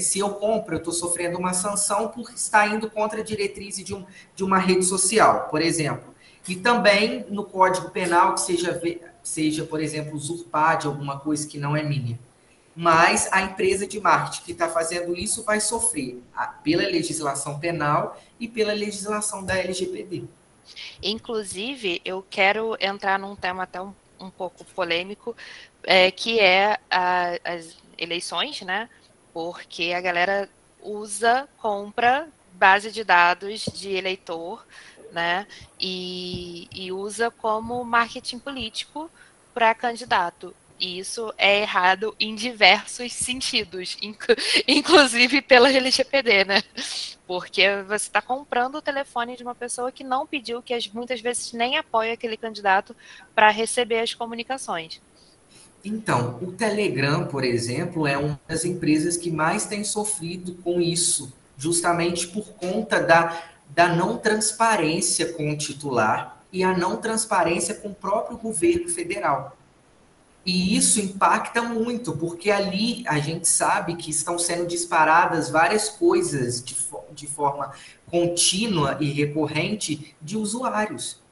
[0.00, 3.94] se eu compro, eu estou sofrendo uma sanção por estar indo contra a diretriz de,
[3.94, 6.12] um, de uma rede social, por exemplo.
[6.48, 8.80] E também no Código Penal que seja,
[9.24, 12.18] seja, por exemplo, usurpar de alguma coisa que não é minha
[12.74, 16.20] mas a empresa de marketing que está fazendo isso vai sofrer
[16.62, 20.24] pela legislação penal e pela legislação da LGPD.
[21.02, 25.36] Inclusive, eu quero entrar num tema até um, um pouco polêmico,
[25.84, 28.88] é, que é a, as eleições, né?
[29.32, 30.48] Porque a galera
[30.82, 34.64] usa, compra base de dados de eleitor,
[35.14, 35.46] né?
[35.80, 39.10] E, e usa como marketing político
[39.54, 40.54] para candidato.
[40.78, 43.96] E isso é errado em diversos sentidos,
[44.66, 46.62] inclusive pela LGPD, né?
[47.26, 51.52] Porque você está comprando o telefone de uma pessoa que não pediu, que muitas vezes
[51.52, 52.94] nem apoia aquele candidato
[53.34, 55.00] para receber as comunicações.
[55.84, 61.32] Então, o Telegram, por exemplo, é uma das empresas que mais tem sofrido com isso,
[61.58, 67.88] justamente por conta da, da não transparência com o titular e a não transparência com
[67.88, 69.56] o próprio governo federal.
[70.46, 76.62] E isso impacta muito, porque ali a gente sabe que estão sendo disparadas várias coisas
[76.62, 76.76] de,
[77.12, 77.72] de forma
[78.10, 81.23] contínua e recorrente de usuários.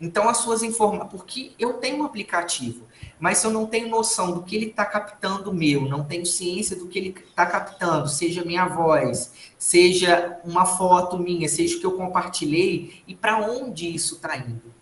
[0.00, 1.10] Então, as suas informações.
[1.10, 2.86] Porque eu tenho um aplicativo,
[3.18, 6.86] mas eu não tenho noção do que ele está captando meu, não tenho ciência do
[6.86, 11.92] que ele está captando, seja minha voz, seja uma foto minha, seja o que eu
[11.92, 14.80] compartilhei, e para onde isso está indo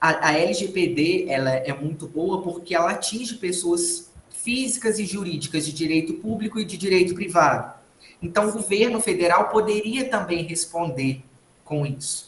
[0.00, 5.72] a, a LGPD ela é muito boa porque ela atinge pessoas físicas e jurídicas de
[5.72, 7.76] direito público e de direito privado.
[8.22, 11.22] Então, o governo federal poderia também responder
[11.64, 12.27] com isso.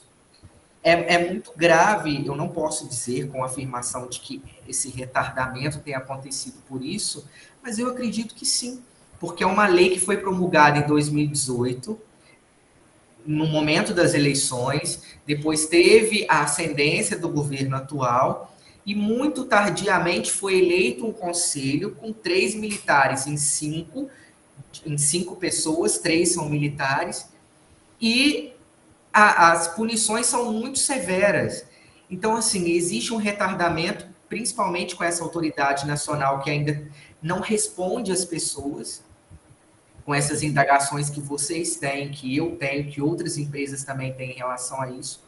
[0.83, 5.99] É, é muito grave, eu não posso dizer com afirmação de que esse retardamento tenha
[5.99, 7.29] acontecido por isso,
[7.63, 8.83] mas eu acredito que sim,
[9.19, 11.99] porque é uma lei que foi promulgada em 2018,
[13.27, 20.59] no momento das eleições, depois teve a ascendência do governo atual, e muito tardiamente foi
[20.59, 24.09] eleito um conselho com três militares em cinco,
[24.87, 27.29] em cinco pessoas, três são militares,
[28.01, 28.55] e
[29.13, 31.65] a, as punições são muito severas.
[32.11, 36.83] Então, assim, existe um retardamento, principalmente com essa autoridade nacional que ainda
[37.23, 39.03] não responde às pessoas,
[40.05, 44.37] com essas indagações que vocês têm, que eu tenho, que outras empresas também têm em
[44.37, 45.23] relação a isso,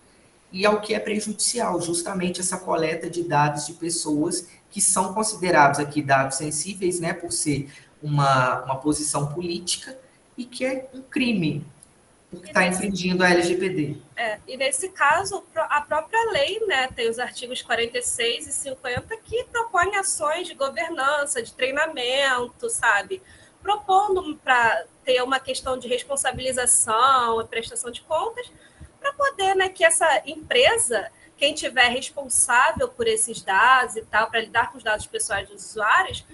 [0.50, 5.78] e ao que é prejudicial, justamente essa coleta de dados de pessoas que são considerados
[5.78, 7.70] aqui dados sensíveis, né, por ser
[8.02, 9.96] uma, uma posição política,
[10.36, 11.64] e que é um crime,
[12.32, 13.98] porque está infringindo a LGPD.
[14.16, 19.44] É, e nesse caso, a própria lei né, tem os artigos 46 e 50 que
[19.44, 23.22] propõem ações de governança, de treinamento, sabe?
[23.60, 28.50] Propondo para ter uma questão de responsabilização, prestação de contas,
[28.98, 34.40] para poder né, que essa empresa, quem tiver responsável por esses dados e tal, para
[34.40, 36.24] lidar com os dados pessoais dos usuários,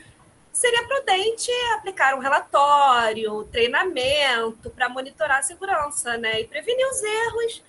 [0.58, 6.40] seria prudente aplicar um relatório, treinamento para monitorar a segurança, né?
[6.40, 7.62] E prevenir os erros.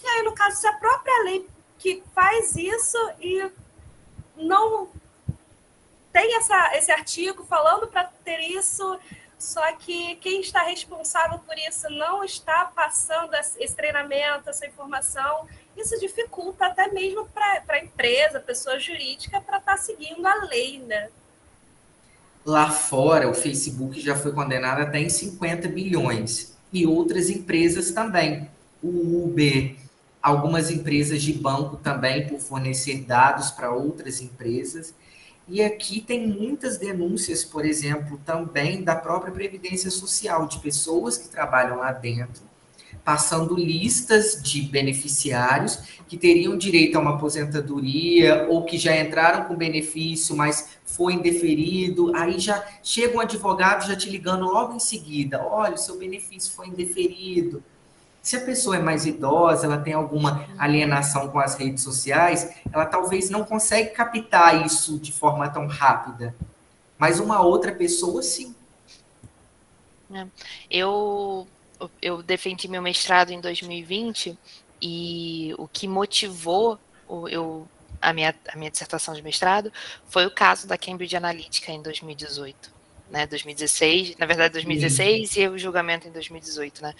[0.00, 3.50] E aí, no caso, se a própria lei que faz isso e
[4.36, 4.88] não
[6.12, 8.96] tem essa, esse artigo falando para ter isso,
[9.36, 15.98] só que quem está responsável por isso não está passando esse treinamento, essa informação, isso
[15.98, 21.10] dificulta até mesmo para a empresa, pessoa jurídica, para estar tá seguindo a lei, né?
[22.46, 26.54] Lá fora, o Facebook já foi condenado até em 50 bilhões.
[26.72, 28.48] E outras empresas também.
[28.80, 29.74] O Uber,
[30.22, 34.94] algumas empresas de banco também, por fornecer dados para outras empresas.
[35.48, 41.28] E aqui tem muitas denúncias, por exemplo, também da própria Previdência Social, de pessoas que
[41.28, 42.44] trabalham lá dentro,
[43.06, 49.54] passando listas de beneficiários que teriam direito a uma aposentadoria ou que já entraram com
[49.54, 52.12] benefício, mas foi indeferido.
[52.16, 56.52] Aí já chega um advogado já te ligando logo em seguida: olha, o seu benefício
[56.52, 57.62] foi indeferido.
[58.20, 62.86] Se a pessoa é mais idosa, ela tem alguma alienação com as redes sociais, ela
[62.86, 66.34] talvez não consegue captar isso de forma tão rápida.
[66.98, 68.52] Mas uma outra pessoa, sim.
[70.12, 70.26] É.
[70.68, 71.46] Eu
[72.00, 74.38] eu defendi meu mestrado em 2020
[74.80, 76.78] e o que motivou
[77.30, 77.68] eu,
[78.00, 79.72] a, minha, a minha dissertação de mestrado
[80.08, 82.76] foi o caso da Cambridge Analytica em 2018.
[83.08, 85.40] Né, 2016, na verdade 2016 Sim.
[85.42, 86.92] e o julgamento em 2018, né,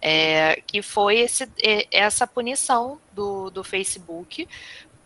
[0.00, 4.48] é, que foi esse, é, essa punição do, do Facebook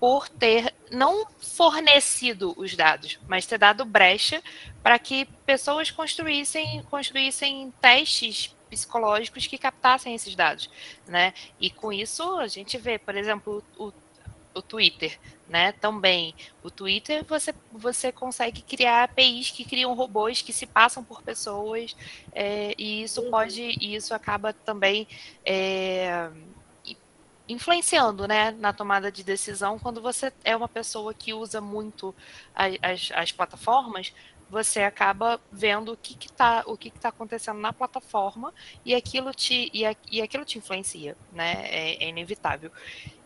[0.00, 4.42] por ter não fornecido os dados, mas ter dado brecha
[4.82, 10.70] para que pessoas construíssem, construíssem testes psicológicos que captassem esses dados,
[11.06, 11.32] né?
[11.60, 13.92] E com isso a gente vê, por exemplo, o,
[14.54, 15.72] o Twitter, né?
[15.72, 21.22] Também o Twitter você você consegue criar APIs que criam robôs que se passam por
[21.22, 21.96] pessoas
[22.32, 23.30] é, e isso uhum.
[23.30, 25.06] pode e isso acaba também
[25.44, 26.30] é,
[27.48, 32.14] influenciando né, na tomada de decisão quando você é uma pessoa que usa muito
[32.54, 34.12] as, as plataformas
[34.48, 38.52] você acaba vendo o que está o que está acontecendo na plataforma
[38.84, 41.66] e aquilo te e, e aquilo te influencia, né?
[41.68, 42.70] É, é, inevitável.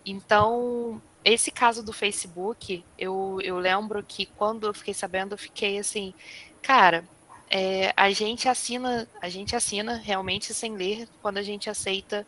[0.05, 5.79] Então esse caso do Facebook, eu, eu lembro que quando eu fiquei sabendo, eu fiquei
[5.79, 6.15] assim,
[6.63, 7.05] cara,
[7.51, 12.27] é, a gente assina a gente assina realmente sem ler quando a gente aceita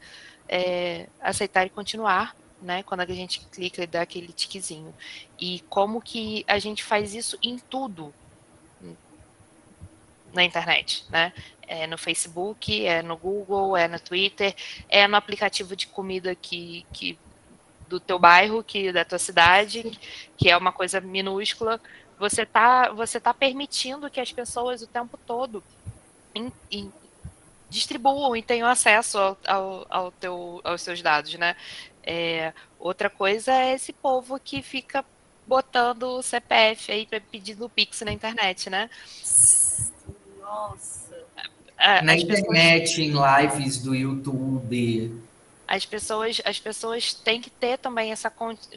[0.48, 2.82] é, aceitar e continuar né?
[2.82, 4.94] Quando a gente clica e dá aquele tiquezinho.
[5.38, 8.14] E como que a gente faz isso em tudo,
[10.32, 11.32] na internet, né?
[11.66, 14.54] É no Facebook, é no Google, é no Twitter,
[14.88, 17.18] é no aplicativo de comida que, que
[17.88, 19.98] do teu bairro, que da tua cidade,
[20.36, 21.80] que é uma coisa minúscula.
[22.18, 25.62] Você tá, você tá permitindo que as pessoas o tempo todo
[26.34, 26.92] in, in,
[27.68, 31.56] distribuam e tenham acesso ao, ao, ao, teu, aos seus dados, né?
[32.02, 35.04] É, outra coisa é esse povo que fica
[35.46, 38.88] botando o CPF aí pedindo Pix na internet, né?
[40.52, 41.16] Nossa.
[41.78, 42.98] É, Na internet, pessoas...
[42.98, 45.22] em lives do YouTube.
[45.66, 48.30] As pessoas, as pessoas têm que ter também essa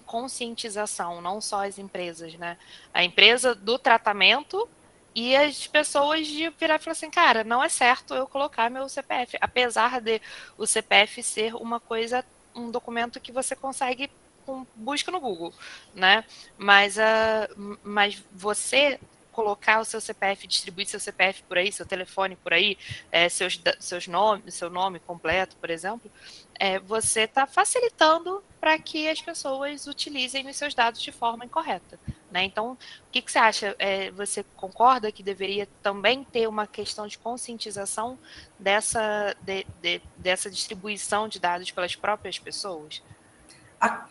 [0.05, 2.57] conscientização, não só as empresas, né?
[2.93, 4.67] A empresa do tratamento
[5.13, 8.87] e as pessoas de virar e falar assim, cara, não é certo eu colocar meu
[8.87, 10.21] CPF, apesar de
[10.57, 12.23] o CPF ser uma coisa
[12.55, 14.09] um documento que você consegue
[14.45, 15.53] com busca no Google,
[15.93, 16.23] né?
[16.57, 18.97] Mas, uh, mas você
[19.35, 22.77] colocar o seu CPF, distribuir seu CPF por aí, seu telefone por aí,
[23.11, 26.09] é, seus, seus nomes, seu nome completo, por exemplo,
[26.57, 31.99] é, você está facilitando para que as pessoas utilizem os seus dados de forma incorreta.
[32.31, 32.45] Né?
[32.45, 32.77] Então, o
[33.11, 33.75] que, que você acha?
[33.77, 38.17] É, você concorda que deveria também ter uma questão de conscientização
[38.57, 43.03] dessa, de, de, dessa distribuição de dados pelas próprias pessoas?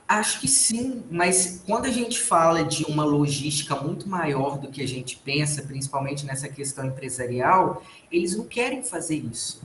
[0.06, 4.82] Acho que sim, mas quando a gente fala de uma logística muito maior do que
[4.82, 9.62] a gente pensa, principalmente nessa questão empresarial, eles não querem fazer isso,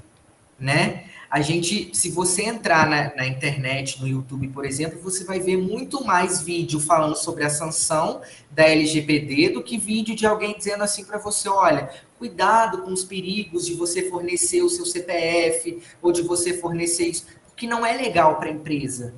[0.58, 1.06] né?
[1.30, 5.58] A gente, se você entrar na, na, internet, no YouTube, por exemplo, você vai ver
[5.58, 10.84] muito mais vídeo falando sobre a sanção da LGPD do que vídeo de alguém dizendo
[10.84, 16.12] assim para você, olha, cuidado com os perigos de você fornecer o seu CPF ou
[16.12, 19.14] de você fornecer isso, porque não é legal para a empresa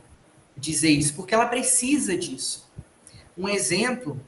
[0.61, 2.71] dizer isso, porque ela precisa disso.
[3.35, 4.21] Um exemplo,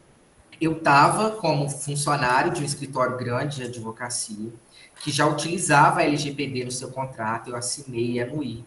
[0.60, 4.52] eu estava como funcionário de um escritório grande de advocacia,
[5.02, 8.66] que já utilizava a LGPD no seu contrato, eu assinei e anuí.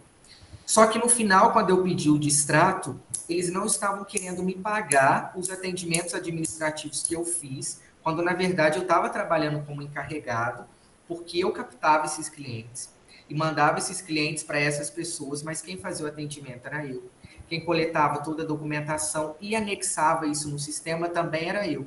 [0.64, 5.32] Só que no final, quando eu pedi o distrato, eles não estavam querendo me pagar
[5.36, 10.64] os atendimentos administrativos que eu fiz, quando na verdade eu estava trabalhando como encarregado,
[11.08, 12.90] porque eu captava esses clientes
[13.28, 17.10] e mandava esses clientes para essas pessoas, mas quem fazia o atendimento era eu.
[17.48, 21.86] Quem coletava toda a documentação e anexava isso no sistema também era eu.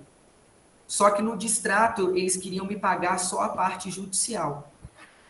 [0.87, 4.71] Só que no distrato eles queriam me pagar só a parte judicial.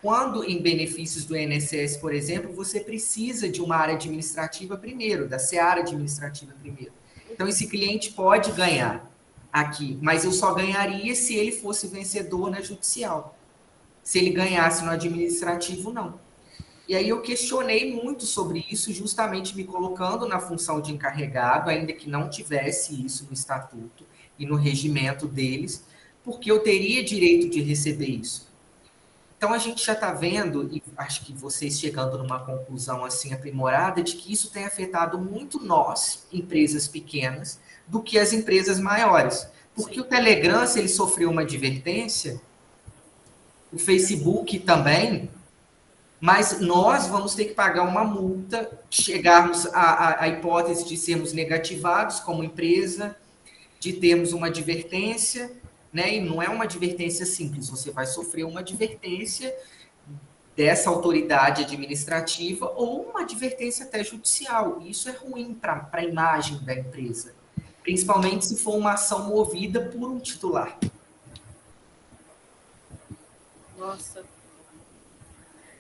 [0.01, 5.37] Quando em benefícios do INSS, por exemplo, você precisa de uma área administrativa primeiro, da
[5.37, 6.93] seara administrativa primeiro.
[7.29, 9.09] Então esse cliente pode ganhar
[9.51, 13.37] aqui, mas eu só ganharia se ele fosse vencedor na judicial.
[14.01, 16.19] Se ele ganhasse no administrativo, não.
[16.89, 21.93] E aí eu questionei muito sobre isso, justamente me colocando na função de encarregado, ainda
[21.93, 24.03] que não tivesse isso no estatuto
[24.39, 25.85] e no regimento deles,
[26.23, 28.49] porque eu teria direito de receber isso.
[29.37, 34.01] Então a gente já está vendo, e acho que vocês chegando numa conclusão assim aprimorada,
[34.01, 39.47] de que isso tem afetado muito nós, empresas pequenas, do que as empresas maiores.
[39.75, 40.01] Porque Sim.
[40.01, 42.41] o Telegram, se ele sofreu uma advertência,
[43.71, 45.29] o Facebook também,
[46.19, 52.19] mas nós vamos ter que pagar uma multa, chegarmos à, à, hipótese de sermos negativados
[52.19, 53.15] como empresa,
[53.79, 55.51] de termos uma advertência,
[55.93, 56.15] né?
[56.15, 59.55] E não é uma advertência simples, você vai sofrer uma advertência
[60.55, 64.81] dessa autoridade administrativa ou uma advertência até judicial.
[64.81, 67.33] Isso é ruim para a imagem da empresa,
[67.81, 70.77] principalmente se for uma ação movida por um titular.
[73.77, 74.25] Nossa,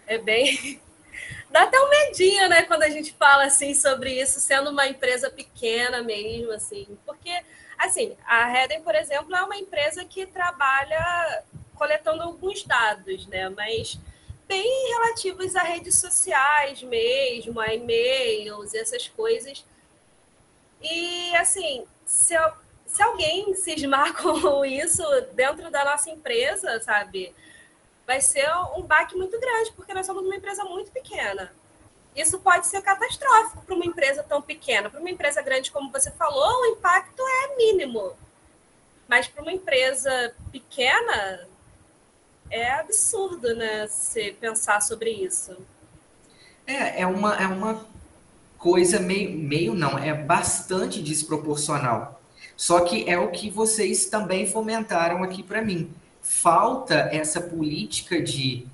[0.09, 0.81] é bem.
[1.49, 5.31] Dá até um medinho, né, quando a gente fala assim sobre isso, sendo uma empresa
[5.31, 7.31] pequena mesmo, assim, porque,
[7.77, 11.43] assim, a Redden, por exemplo, é uma empresa que trabalha
[11.73, 13.97] coletando alguns dados, né, mas
[14.47, 19.65] bem relativos a redes sociais mesmo, a e-mails, essas coisas.
[20.81, 22.35] E, assim, se,
[22.85, 25.03] se alguém cismar com isso
[25.33, 27.33] dentro da nossa empresa, sabe?
[28.09, 31.53] Vai ser um baque muito grande, porque nós somos uma empresa muito pequena.
[32.15, 34.89] Isso pode ser catastrófico para uma empresa tão pequena.
[34.89, 38.13] Para uma empresa grande, como você falou, o impacto é mínimo.
[39.07, 41.47] Mas para uma empresa pequena,
[42.49, 43.85] é absurdo, né?
[43.87, 45.55] Se pensar sobre isso.
[46.65, 47.85] É, é uma, é uma
[48.57, 52.19] coisa meio, meio não, é bastante desproporcional.
[52.57, 55.93] Só que é o que vocês também fomentaram aqui para mim
[56.29, 58.67] falta essa política de,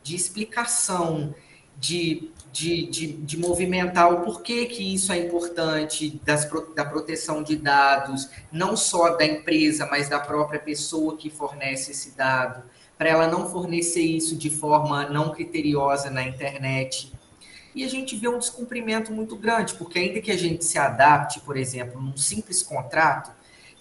[0.00, 1.34] de explicação,
[1.76, 7.56] de, de, de, de, movimentar o porquê que isso é importante das, da proteção de
[7.56, 12.62] dados, não só da empresa, mas da própria pessoa que fornece esse dado,
[12.96, 17.12] para ela não fornecer isso de forma não criteriosa na internet.
[17.74, 21.40] E a gente vê um descumprimento muito grande, porque ainda que a gente se adapte,
[21.40, 23.32] por exemplo, num simples contrato,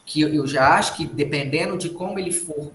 [0.03, 2.73] que eu já acho que dependendo de como ele for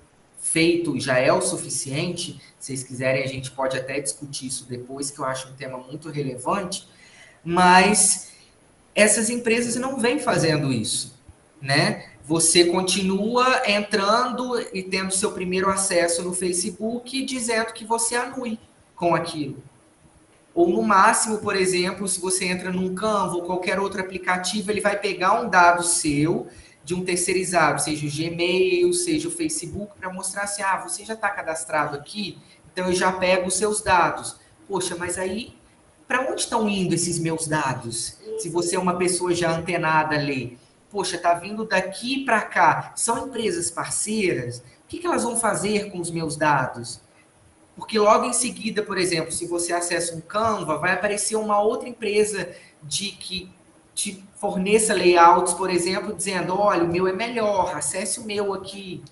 [0.53, 2.41] feito já é o suficiente.
[2.59, 5.79] Se vocês quiserem, a gente pode até discutir isso depois, que eu acho um tema
[5.79, 6.89] muito relevante.
[7.45, 8.33] Mas
[8.95, 11.15] essas empresas não vêm fazendo isso,
[11.61, 12.11] né?
[12.25, 18.59] Você continua entrando e tendo seu primeiro acesso no Facebook dizendo que você anui
[18.95, 19.63] com aquilo.
[20.55, 24.81] Ou no máximo, por exemplo, se você entra num Canva ou qualquer outro aplicativo, ele
[24.81, 26.49] vai pegar um dado seu
[26.89, 31.13] de um terceirizado, seja o Gmail, seja o Facebook, para mostrar assim, ah, você já
[31.13, 32.39] está cadastrado aqui,
[32.73, 34.41] então eu já pego os seus dados.
[34.67, 35.55] Poxa, mas aí
[36.07, 38.17] para onde estão indo esses meus dados?
[38.39, 40.59] Se você é uma pessoa já antenada ali,
[40.91, 45.91] poxa, está vindo daqui para cá, são empresas parceiras, o que, que elas vão fazer
[45.91, 47.03] com os meus dados?
[47.77, 51.87] Porque logo em seguida, por exemplo, se você acessa um Canva, vai aparecer uma outra
[51.87, 52.49] empresa
[52.83, 53.53] de que
[53.99, 59.03] te forneça layouts, por exemplo, dizendo, olha, o meu é melhor, acesse o meu aqui.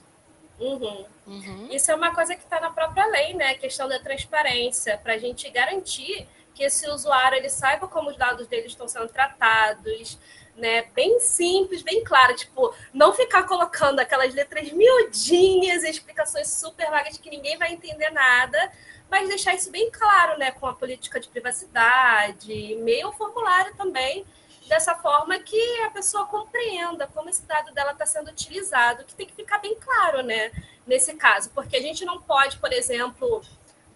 [0.61, 1.05] Uhum.
[1.27, 1.69] Uhum.
[1.73, 3.51] Isso é uma coisa que está na própria lei, né?
[3.51, 8.17] A questão da transparência, para a gente garantir que esse usuário ele saiba como os
[8.17, 10.21] dados dele estão sendo tratados,
[10.55, 10.83] né?
[10.95, 17.19] Bem simples, bem claro, tipo, não ficar colocando aquelas letras miudinhas e explicações super vagas
[17.19, 18.71] que ninguém vai entender nada,
[19.11, 24.25] mas deixar isso bem claro, né, com a política de privacidade, e-mail, formulário também,
[24.69, 29.27] dessa forma que a pessoa compreenda como esse dado dela está sendo utilizado, que tem
[29.27, 30.51] que ficar bem claro, né,
[30.87, 33.43] nesse caso, porque a gente não pode, por exemplo,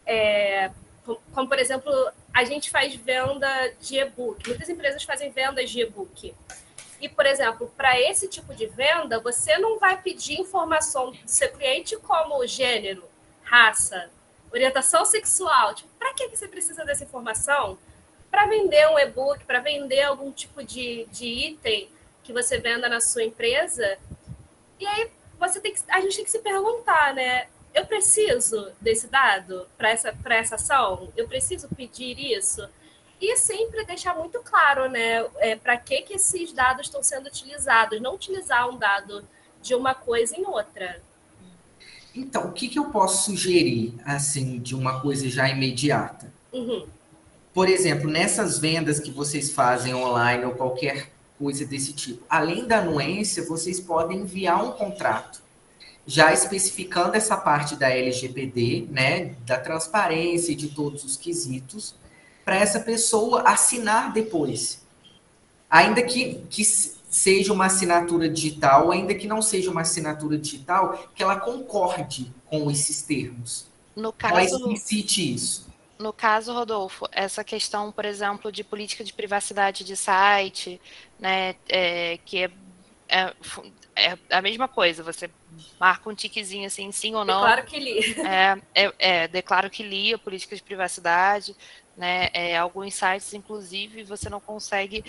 [0.07, 0.71] é,
[1.33, 1.93] como por exemplo,
[2.33, 3.49] a gente faz venda
[3.81, 4.49] de e-book.
[4.49, 6.35] Muitas empresas fazem vendas de e-book.
[7.01, 11.51] E, por exemplo, para esse tipo de venda, você não vai pedir informação do seu
[11.51, 13.03] cliente como gênero,
[13.43, 14.11] raça,
[14.53, 15.75] orientação sexual.
[15.75, 17.79] Tipo, para que você precisa dessa informação?
[18.31, 21.89] Para vender um e-book, para vender algum tipo de, de item
[22.23, 23.99] que você venda na sua empresa.
[24.79, 27.47] E aí você tem que, a gente tem que se perguntar, né?
[27.75, 31.09] eu preciso desse dado para essa, essa ação?
[31.17, 32.67] Eu preciso pedir isso?
[33.21, 38.01] E sempre deixar muito claro, né, é, para que, que esses dados estão sendo utilizados,
[38.01, 39.25] não utilizar um dado
[39.63, 41.03] de uma coisa em outra.
[42.15, 46.33] Então, o que, que eu posso sugerir, assim, de uma coisa já imediata?
[46.51, 46.89] Uhum.
[47.61, 52.79] Por exemplo, nessas vendas que vocês fazem online ou qualquer coisa desse tipo, além da
[52.79, 55.43] anuência, vocês podem enviar um contrato
[56.07, 61.95] já especificando essa parte da LGPD, né, da transparência e de todos os quesitos,
[62.47, 64.81] para essa pessoa assinar depois.
[65.69, 71.23] Ainda que, que seja uma assinatura digital, ainda que não seja uma assinatura digital, que
[71.23, 73.67] ela concorde com esses termos.
[73.95, 75.70] No caso, ela explicite isso.
[76.01, 80.81] No caso, Rodolfo, essa questão, por exemplo, de política de privacidade de site,
[81.19, 82.51] né, é, que é,
[83.07, 83.35] é,
[83.95, 85.31] é a mesma coisa, você
[85.79, 87.41] marca um tiquezinho assim, sim ou não.
[87.41, 88.17] Declaro que li.
[88.25, 91.55] É, é, é declaro que li a política de privacidade,
[91.95, 92.31] né?
[92.33, 95.05] É, alguns sites, inclusive, você não consegue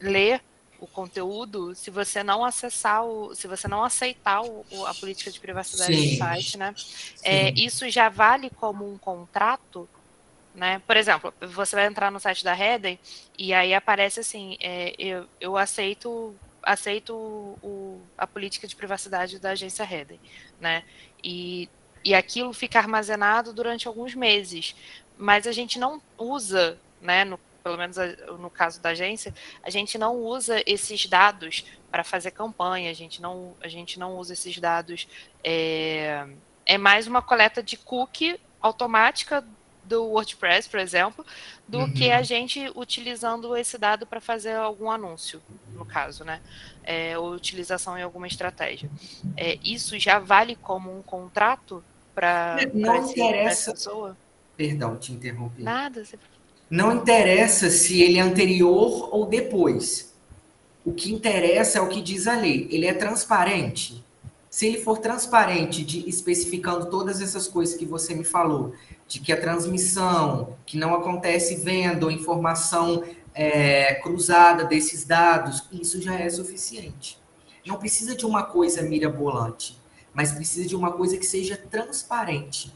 [0.00, 0.40] ler
[0.80, 5.40] o conteúdo se você não acessar o, se você não aceitar o, a política de
[5.40, 6.10] privacidade Sim.
[6.10, 6.74] do site, né?
[7.22, 9.88] É, isso já vale como um contrato,
[10.54, 10.80] né?
[10.86, 12.98] Por exemplo, você vai entrar no site da Redden
[13.36, 19.50] e aí aparece assim, é, eu, eu aceito aceito o, a política de privacidade da
[19.50, 20.20] agência Redden,
[20.60, 20.84] né?
[21.22, 21.68] E,
[22.04, 24.76] e aquilo fica armazenado durante alguns meses,
[25.16, 27.24] mas a gente não usa, né?
[27.24, 27.98] No, pelo menos
[28.38, 33.20] no caso da agência, a gente não usa esses dados para fazer campanha, a gente
[33.20, 35.06] não, a gente não usa esses dados.
[35.44, 36.26] É,
[36.64, 39.44] é mais uma coleta de cookie automática
[39.84, 41.26] do WordPress, por exemplo,
[41.66, 41.92] do uhum.
[41.92, 45.42] que a gente utilizando esse dado para fazer algum anúncio,
[45.74, 46.40] no caso, né?
[46.82, 48.90] É, ou utilização em alguma estratégia.
[49.36, 54.16] É, isso já vale como um contrato para não interessa pessoa?
[54.56, 55.62] Perdão, te interrompi.
[55.62, 56.02] Nada.
[56.04, 56.18] Você...
[56.70, 60.12] Não interessa se ele é anterior ou depois.
[60.84, 62.68] O que interessa é o que diz a lei.
[62.70, 64.04] Ele é transparente.
[64.50, 68.74] Se ele for transparente, de, especificando todas essas coisas que você me falou,
[69.06, 73.02] de que a transmissão, que não acontece venda ou informação
[73.34, 77.18] é, cruzada desses dados, isso já é suficiente.
[77.66, 79.78] Não precisa de uma coisa mirabolante,
[80.12, 82.72] mas precisa de uma coisa que seja transparente.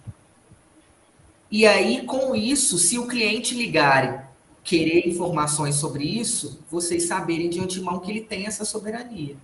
[1.52, 4.32] E aí, com isso, se o cliente ligar
[4.64, 9.36] querer informações sobre isso, vocês saberem de antemão que ele tem essa soberania.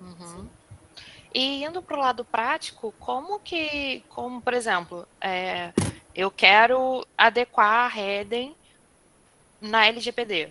[0.00, 0.46] Uhum.
[1.34, 5.72] E indo para o lado prático, como que, como por exemplo, é,
[6.14, 8.54] eu quero adequar a Redden
[9.60, 10.50] na LGPD.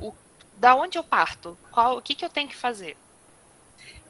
[0.00, 0.12] O,
[0.56, 1.56] da onde eu parto?
[1.70, 2.96] Qual, o que, que eu tenho que fazer?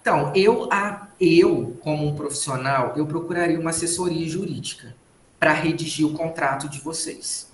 [0.00, 4.98] Então, eu, a, eu, como um profissional, eu procuraria uma assessoria jurídica
[5.40, 7.50] para redigir o contrato de vocês.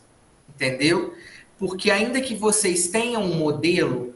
[0.51, 1.15] Entendeu?
[1.59, 4.15] Porque ainda que vocês tenham um modelo,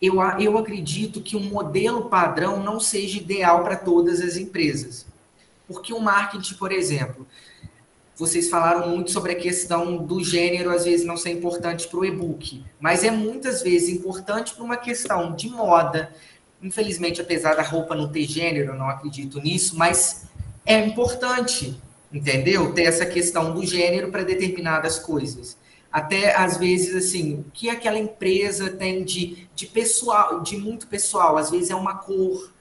[0.00, 5.04] eu, eu acredito que um modelo padrão não seja ideal para todas as empresas.
[5.66, 7.26] Porque o marketing, por exemplo,
[8.16, 12.04] vocês falaram muito sobre a questão do gênero, às vezes não ser importante para o
[12.04, 16.12] e-book, mas é muitas vezes importante para uma questão de moda.
[16.62, 20.26] Infelizmente, apesar da roupa não ter gênero, eu não acredito nisso, mas
[20.66, 21.80] é importante,
[22.12, 22.72] entendeu?
[22.72, 25.56] Ter essa questão do gênero para determinadas coisas.
[25.90, 31.36] até às vezes assim, o que aquela empresa tem de, de pessoal, de muito pessoal,
[31.38, 32.52] às vezes é uma cor,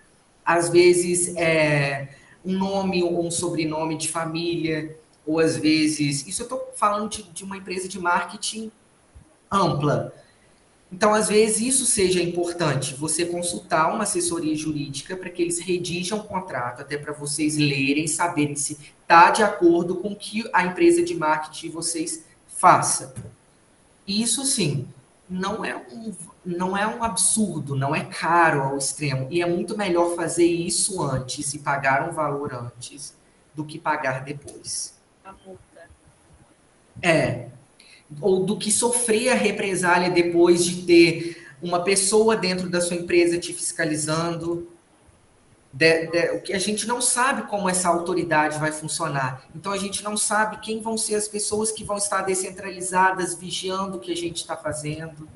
[0.46, 2.10] às vezes é
[2.46, 6.26] um nome ou um sobrenome de família, ou às vezes.
[6.26, 8.72] Isso eu estou falando de, de uma empresa de marketing
[9.52, 10.14] ampla.
[10.92, 16.20] Então, às vezes, isso seja importante, você consultar uma assessoria jurídica para que eles redigam
[16.20, 20.66] o contrato, até para vocês lerem, saberem se está de acordo com o que a
[20.66, 23.14] empresa de marketing de vocês faça.
[24.08, 24.88] Isso, sim,
[25.30, 26.14] não é um,
[26.46, 29.28] não é um absurdo, não é caro ao extremo.
[29.30, 33.14] E é muito melhor fazer isso antes e pagar um valor antes
[33.54, 34.98] do que pagar depois.
[35.26, 35.90] A multa.
[37.02, 37.50] É.
[38.22, 43.38] Ou do que sofrer a represália depois de ter uma pessoa dentro da sua empresa
[43.38, 44.72] te fiscalizando.
[45.74, 49.46] De, de, o que a gente não sabe como essa autoridade vai funcionar.
[49.56, 53.98] Então a gente não sabe quem vão ser as pessoas que vão estar descentralizadas vigiando
[53.98, 55.28] o que a gente está fazendo.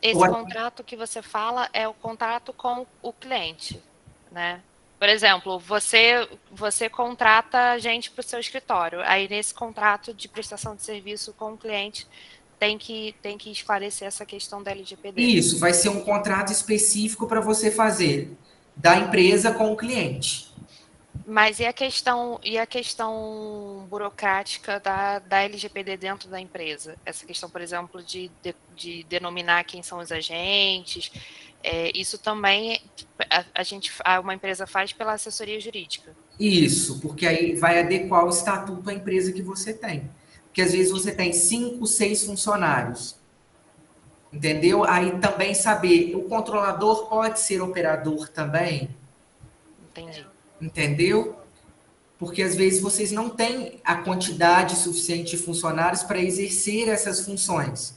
[0.00, 3.82] Esse contrato que você fala é o contrato com o cliente,
[4.30, 4.60] né?
[4.98, 9.00] Por exemplo, você você contrata gente para o seu escritório.
[9.04, 12.06] Aí nesse contrato de prestação de serviço com o cliente
[12.58, 15.20] tem que tem que esclarecer essa questão da LGPD.
[15.20, 18.36] Isso, vai ser um contrato específico para você fazer
[18.76, 20.52] da empresa com o cliente.
[21.26, 26.96] Mas e a questão e a questão burocrática da, da LGPD dentro da empresa?
[27.04, 31.10] Essa questão, por exemplo, de, de, de denominar quem são os agentes,
[31.64, 32.80] é, isso também
[33.30, 36.14] a, a gente a, uma empresa faz pela assessoria jurídica.
[36.38, 40.10] Isso, porque aí vai adequar o estatuto à empresa que você tem.
[40.46, 43.16] Porque às vezes você tem cinco, seis funcionários.
[44.32, 44.84] Entendeu?
[44.84, 48.88] Aí também saber, o controlador pode ser operador também.
[49.90, 50.26] Entendi
[50.64, 51.36] entendeu?
[52.18, 57.94] Porque às vezes vocês não têm a quantidade suficiente de funcionários para exercer essas funções.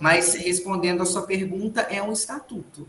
[0.00, 2.86] Mas respondendo a sua pergunta, é um estatuto.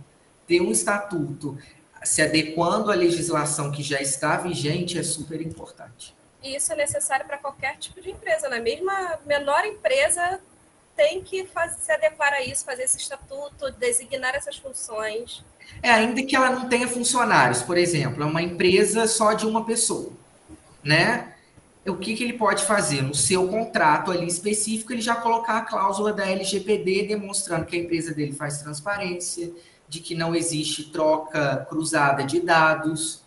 [0.47, 1.57] Ter um estatuto
[2.03, 6.15] se adequando à legislação que já está vigente é super importante.
[6.43, 8.59] E isso é necessário para qualquer tipo de empresa, né?
[8.59, 10.39] Mesmo a menor empresa
[10.95, 15.43] tem que fazer, se adequar a isso, fazer esse estatuto, designar essas funções.
[15.81, 19.65] É, ainda que ela não tenha funcionários, por exemplo, é uma empresa só de uma
[19.65, 20.13] pessoa,
[20.83, 21.34] né?
[21.87, 23.03] O que, que ele pode fazer?
[23.03, 27.79] No seu contrato ali específico, ele já colocar a cláusula da LGPD demonstrando que a
[27.79, 29.53] empresa dele faz transparência,
[29.87, 33.23] de que não existe troca cruzada de dados.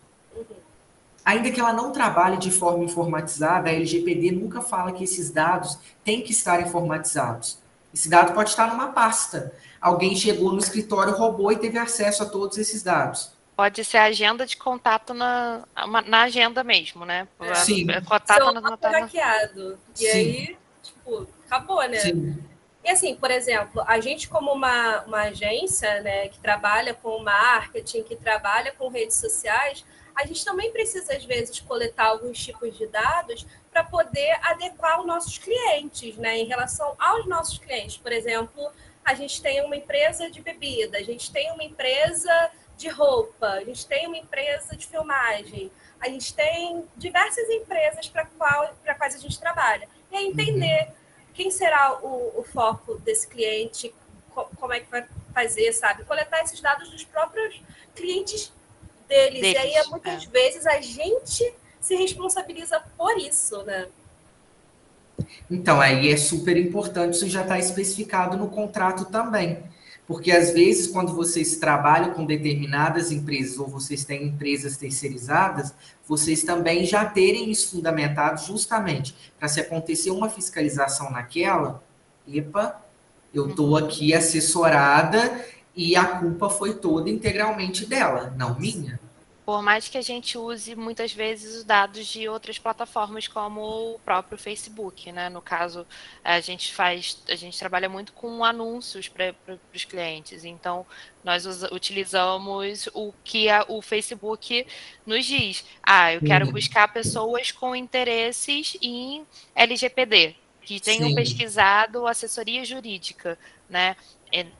[1.23, 5.77] Ainda que ela não trabalhe de forma informatizada, a LGPD nunca fala que esses dados
[6.03, 7.59] têm que estar informatizados.
[7.93, 9.53] Esse dado pode estar numa pasta.
[9.79, 13.31] Alguém chegou no escritório, roubou e teve acesso a todos esses dados.
[13.59, 15.67] Pode ser agenda de contato na,
[16.05, 17.27] na agenda mesmo, né?
[17.55, 17.85] Sim.
[18.07, 19.77] Contato Seu no, tá hackeado.
[19.95, 20.07] E Sim.
[20.07, 21.99] aí, tipo, acabou, né?
[21.99, 22.41] Sim.
[22.81, 28.03] E assim, por exemplo, a gente como uma, uma agência né, que trabalha com marketing,
[28.03, 29.83] que trabalha com redes sociais,
[30.15, 35.05] a gente também precisa, às vezes, coletar alguns tipos de dados para poder adequar os
[35.05, 36.37] nossos clientes, né?
[36.37, 37.97] Em relação aos nossos clientes.
[37.97, 38.71] Por exemplo,
[39.03, 43.63] a gente tem uma empresa de bebida, a gente tem uma empresa de roupa, a
[43.63, 45.69] gente tem uma empresa de filmagem,
[45.99, 49.87] a gente tem diversas empresas para qual, quais a gente trabalha.
[50.09, 50.93] E aí entender uhum.
[51.33, 53.93] quem será o, o, foco desse cliente,
[54.33, 56.05] como é que vai fazer, sabe?
[56.05, 57.61] Coletar esses dados dos próprios
[57.93, 58.51] clientes
[59.09, 59.41] deles.
[59.41, 59.61] deles.
[59.61, 60.27] E aí, muitas é.
[60.27, 63.89] vezes, a gente se responsabiliza por isso, né?
[65.51, 69.61] Então, aí é super importante, isso já está especificado no contrato também.
[70.09, 75.71] Porque às vezes, quando vocês trabalham com determinadas empresas ou vocês têm empresas terceirizadas,
[76.07, 81.83] vocês também já terem isso fundamentado justamente para se acontecer uma fiscalização naquela,
[82.27, 82.83] epa,
[83.31, 83.75] eu estou uhum.
[83.75, 85.45] aqui assessorada
[85.75, 88.99] e a culpa foi toda integralmente dela, não minha.
[89.49, 93.99] Por mais que a gente use muitas vezes os dados de outras plataformas como o
[94.05, 95.27] próprio Facebook, né?
[95.27, 95.87] No caso,
[96.23, 99.33] a gente faz, a gente trabalha muito com anúncios para
[99.73, 100.45] os clientes.
[100.45, 100.85] Então,
[101.23, 104.67] nós utilizamos o que a, o Facebook
[105.03, 105.65] nos diz.
[105.81, 106.51] Ah, eu quero uhum.
[106.51, 109.25] buscar pessoas com interesses em
[109.55, 111.15] LGPD, que tenham Sim.
[111.15, 113.35] pesquisado assessoria jurídica,
[113.67, 113.95] né?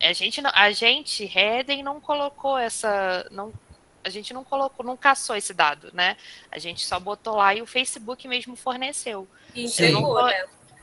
[0.02, 3.28] A gente, a gente, Reden, não colocou essa.
[3.30, 3.54] Não,
[4.04, 6.18] a gente não colocou, não caçou esse dado, né?
[6.52, 9.28] A gente só botou lá e o Facebook mesmo forneceu.
[9.56, 10.30] Eu não, tô,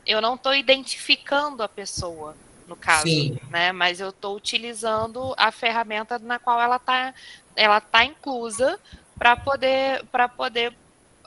[0.07, 2.37] eu não tô identificando a pessoa,
[2.67, 3.39] no caso, Sim.
[3.51, 3.73] né?
[3.73, 7.15] Mas eu estou utilizando a ferramenta na qual ela está
[7.55, 8.79] ela tá inclusa
[9.19, 10.75] para poder para poder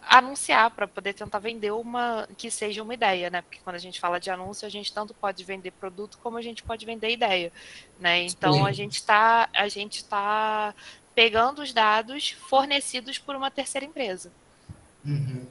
[0.09, 3.41] anunciar, para poder tentar vender uma que seja uma ideia, né?
[3.43, 6.41] Porque quando a gente fala de anúncio, a gente tanto pode vender produto como a
[6.41, 7.51] gente pode vender ideia,
[7.99, 8.23] né?
[8.23, 8.67] Então Sim.
[8.67, 10.73] a gente está a gente está
[11.19, 14.31] pegando os dados fornecidos por uma terceira empresa.
[15.05, 15.41] Uhum.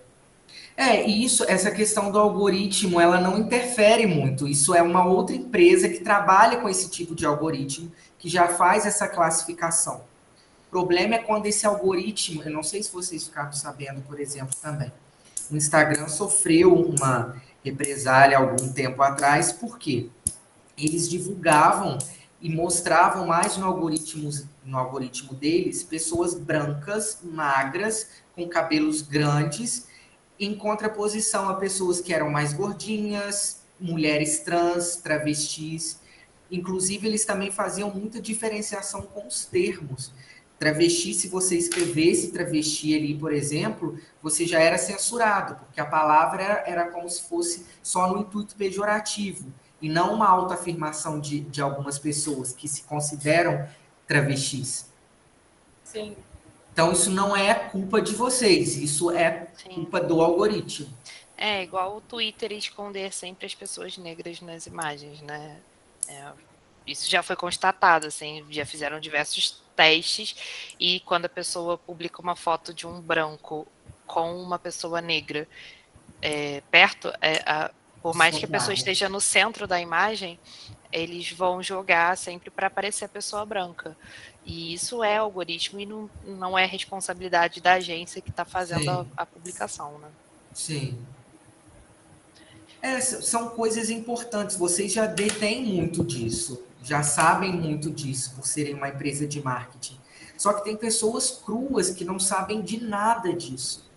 [0.75, 4.49] É, e isso, essa questão do algoritmo, ela não interfere muito.
[4.49, 8.87] Isso é uma outra empresa que trabalha com esse tipo de algoritmo, que já faz
[8.87, 9.97] essa classificação.
[10.69, 14.57] O problema é quando esse algoritmo, eu não sei se vocês ficaram sabendo, por exemplo,
[14.62, 14.91] também.
[15.51, 20.09] O Instagram sofreu uma represália algum tempo atrás, porque
[20.79, 21.99] eles divulgavam
[22.41, 24.30] e mostravam mais no algoritmo,
[24.64, 29.89] no algoritmo deles pessoas brancas, magras, com cabelos grandes
[30.39, 36.01] em contraposição a pessoas que eram mais gordinhas, mulheres trans, travestis.
[36.51, 40.12] Inclusive, eles também faziam muita diferenciação com os termos.
[40.59, 46.64] Travesti, se você escrevesse travesti ali, por exemplo, você já era censurado, porque a palavra
[46.66, 51.99] era como se fosse só no intuito pejorativo, e não uma autoafirmação de, de algumas
[51.99, 53.68] pessoas que se consideram
[54.07, 54.91] travestis.
[55.85, 56.16] Sim.
[56.72, 59.74] Então, isso não é culpa de vocês, isso é Sim.
[59.74, 60.89] culpa do algoritmo.
[61.37, 65.57] É, igual o Twitter esconder sempre as pessoas negras nas imagens, né?
[66.09, 66.33] É,
[66.87, 72.35] isso já foi constatado, assim, já fizeram diversos testes e quando a pessoa publica uma
[72.35, 73.66] foto de um branco
[74.07, 75.47] com uma pessoa negra
[76.20, 77.70] é, perto, é, a,
[78.03, 80.38] por mais que a pessoa esteja no centro da imagem,
[80.92, 83.96] eles vão jogar sempre para aparecer a pessoa branca.
[84.44, 89.07] E isso é algoritmo e não, não é responsabilidade da agência que está fazendo a,
[89.16, 90.09] a, publicação, né?
[90.55, 90.99] Sim.
[92.80, 94.57] É, são coisas importantes.
[94.57, 99.99] Vocês já detêm muito disso, já sabem muito disso por serem uma empresa de marketing.
[100.36, 103.88] Só que tem pessoas cruas que não sabem de nada disso.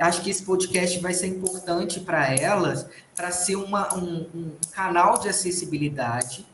[0.00, 5.18] Acho que esse podcast vai ser importante para elas, para ser uma, um, um canal
[5.18, 6.46] de acessibilidade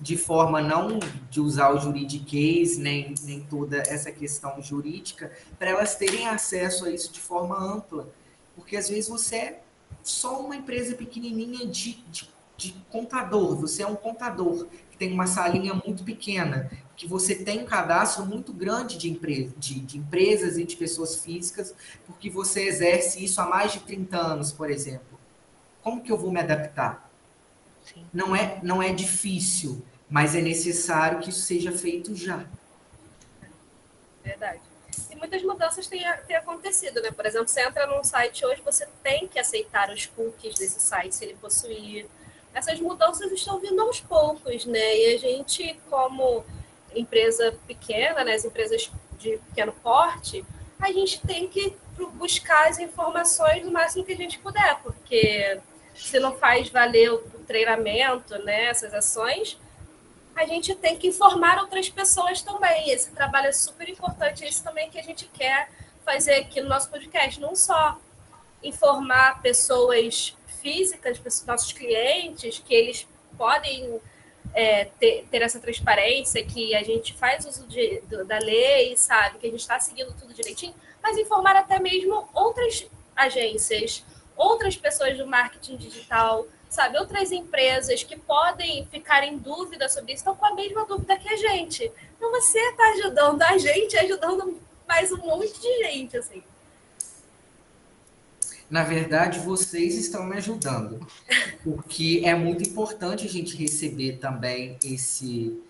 [0.00, 0.98] de forma não
[1.30, 6.90] de usar o juridiquês, nem, nem toda essa questão jurídica, para elas terem acesso a
[6.90, 8.08] isso de forma ampla.
[8.54, 9.62] Porque às vezes você é
[10.02, 15.26] só uma empresa pequenininha de, de, de contador, você é um contador que tem uma
[15.26, 20.56] salinha muito pequena, que você tem um cadastro muito grande de, empresa, de, de empresas
[20.56, 21.74] e de pessoas físicas,
[22.06, 25.18] porque você exerce isso há mais de 30 anos, por exemplo.
[25.82, 27.10] Como que eu vou me adaptar?
[28.12, 32.46] Não é, não é difícil, mas é necessário que isso seja feito já.
[34.24, 34.60] Verdade.
[35.10, 37.10] E muitas mudanças têm, têm acontecido, né?
[37.10, 41.14] Por exemplo, você entra num site hoje, você tem que aceitar os cookies desse site,
[41.14, 42.06] se ele possuir.
[42.56, 44.96] Essas mudanças estão vindo aos poucos, né?
[44.96, 46.42] E a gente, como
[46.94, 50.42] empresa pequena, né, as empresas de pequeno porte,
[50.80, 51.76] a gente tem que
[52.14, 55.60] buscar as informações no máximo que a gente puder, porque
[55.94, 59.58] se não faz valer o treinamento, né, essas ações,
[60.34, 62.90] a gente tem que informar outras pessoas também.
[62.90, 65.68] Esse trabalho é super importante, é isso também que a gente quer
[66.06, 67.98] fazer aqui no nosso podcast, não só
[68.62, 70.34] informar pessoas
[70.66, 73.06] físicas, nossos clientes, que eles
[73.38, 74.00] podem
[74.52, 79.38] é, ter, ter, essa transparência, que a gente faz uso de, do, da lei, sabe,
[79.38, 84.02] que a gente está seguindo tudo direitinho, mas informar até mesmo outras agências,
[84.36, 90.22] outras pessoas do marketing digital, sabe, outras empresas que podem ficar em dúvida sobre isso,
[90.22, 91.92] estão com a mesma dúvida que a gente.
[92.16, 96.42] Então você está ajudando a gente, ajudando mais um monte de gente, assim.
[98.68, 101.06] Na verdade, vocês estão me ajudando,
[101.62, 105.62] porque é muito importante a gente receber também esse,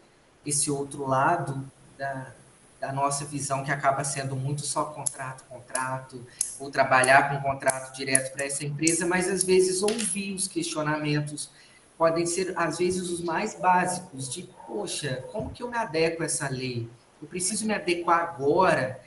[0.46, 1.62] esse outro lado
[1.98, 2.32] da,
[2.80, 6.24] da nossa visão que acaba sendo muito só contrato, contrato,
[6.58, 11.50] ou trabalhar com contrato direto para essa empresa, mas às vezes ouvir os questionamentos
[11.98, 16.26] podem ser, às vezes, os mais básicos, de, poxa, como que eu me adequo a
[16.26, 16.88] essa lei?
[17.20, 19.00] Eu preciso me adequar agora?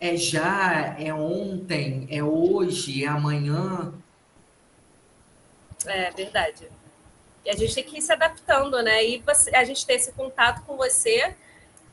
[0.00, 0.96] É já?
[0.98, 2.08] É ontem?
[2.10, 3.04] É hoje?
[3.04, 3.92] É amanhã?
[5.86, 6.68] É verdade.
[7.44, 9.04] E a gente tem que ir se adaptando, né?
[9.04, 11.34] E você, a gente ter esse contato com você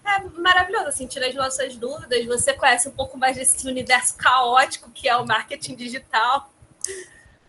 [0.06, 2.26] é maravilhoso, assim, tira as nossas dúvidas.
[2.26, 6.50] Você conhece um pouco mais desse universo caótico que é o marketing digital.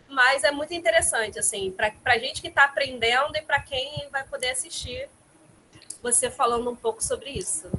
[0.09, 4.23] Mas é muito interessante, assim, para a gente que está aprendendo e para quem vai
[4.25, 5.07] poder assistir
[6.01, 7.69] você falando um pouco sobre isso.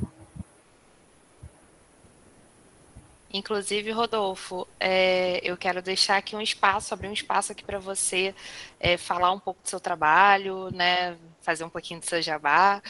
[3.32, 8.34] Inclusive, Rodolfo, é, eu quero deixar aqui um espaço, abrir um espaço aqui para você
[8.80, 12.82] é, falar um pouco do seu trabalho, né, fazer um pouquinho do seu jabá,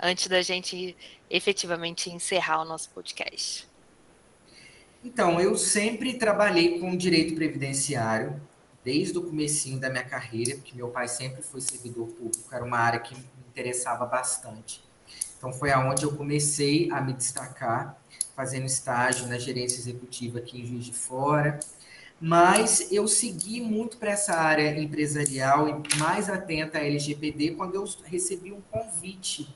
[0.00, 0.96] antes da gente
[1.28, 3.68] efetivamente encerrar o nosso podcast.
[5.04, 8.40] Então, eu sempre trabalhei com direito previdenciário,
[8.82, 12.78] desde o comecinho da minha carreira, porque meu pai sempre foi servidor público, era uma
[12.78, 14.82] área que me interessava bastante.
[15.36, 18.00] Então, foi aonde eu comecei a me destacar,
[18.36, 21.58] fazendo estágio na gerência executiva aqui em Juiz de Fora,
[22.20, 27.84] mas eu segui muito para essa área empresarial e mais atenta à LGPD quando eu
[28.04, 29.54] recebi um convite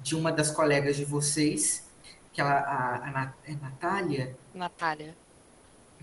[0.00, 1.88] de uma das colegas de vocês,
[2.32, 4.36] que ela, a, a, é Natália?
[4.54, 5.16] Natália.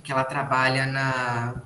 [0.04, 1.62] Que ela trabalha na,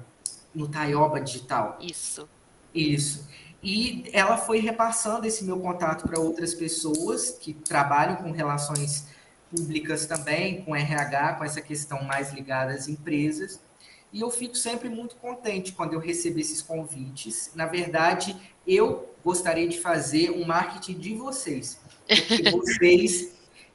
[0.55, 1.77] no Taioba Digital.
[1.79, 2.27] Isso.
[2.73, 3.27] Isso.
[3.61, 9.07] E ela foi repassando esse meu contato para outras pessoas que trabalham com relações
[9.55, 13.59] públicas também, com RH, com essa questão mais ligada às empresas.
[14.11, 17.51] E eu fico sempre muito contente quando eu recebo esses convites.
[17.55, 18.35] Na verdade,
[18.67, 21.79] eu gostaria de fazer um marketing de vocês.
[22.07, 23.33] Porque vocês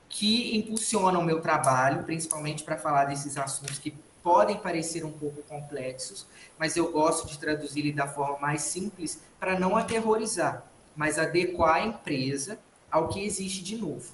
[0.09, 5.43] que impulsionam o meu trabalho, principalmente para falar desses assuntos que podem parecer um pouco
[5.43, 6.27] complexos,
[6.59, 10.65] mas eu gosto de traduzir da forma mais simples para não aterrorizar,
[10.97, 12.59] mas adequar a empresa
[12.91, 14.13] ao que existe de novo.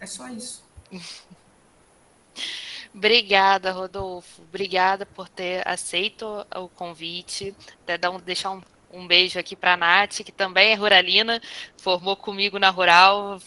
[0.00, 0.67] É só isso.
[2.94, 4.42] Obrigada, Rodolfo.
[4.42, 7.54] Obrigada por ter aceito o convite.
[7.82, 8.62] Até dar um, deixar um,
[8.92, 11.40] um beijo aqui para a Nath, que também é ruralina,
[11.76, 13.38] formou comigo na Rural,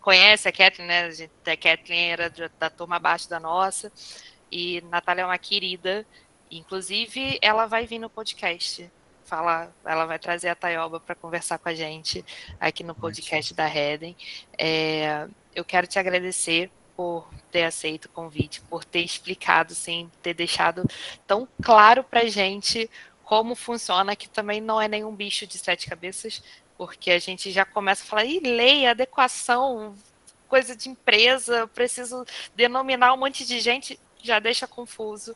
[0.00, 1.08] conhece a Kathleen, né?
[1.46, 3.90] A Kathleen era da turma abaixo da nossa.
[4.50, 6.06] E Natália é uma querida.
[6.50, 8.90] Inclusive, ela vai vir no podcast.
[9.24, 12.22] Falar, ela vai trazer a Taioba para conversar com a gente
[12.60, 14.14] aqui no podcast da Reden.
[14.58, 20.34] É, eu quero te agradecer por ter aceito o convite, por ter explicado, sim, ter
[20.34, 20.84] deixado
[21.26, 22.88] tão claro para gente
[23.24, 26.42] como funciona, que também não é nenhum bicho de sete cabeças,
[26.76, 29.94] porque a gente já começa a falar, e lei, adequação,
[30.48, 35.34] coisa de empresa, preciso denominar um monte de gente, já deixa confuso,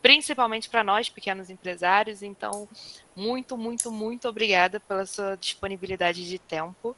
[0.00, 2.22] principalmente para nós, pequenos empresários.
[2.22, 2.68] Então,
[3.14, 6.96] muito, muito, muito obrigada pela sua disponibilidade de tempo.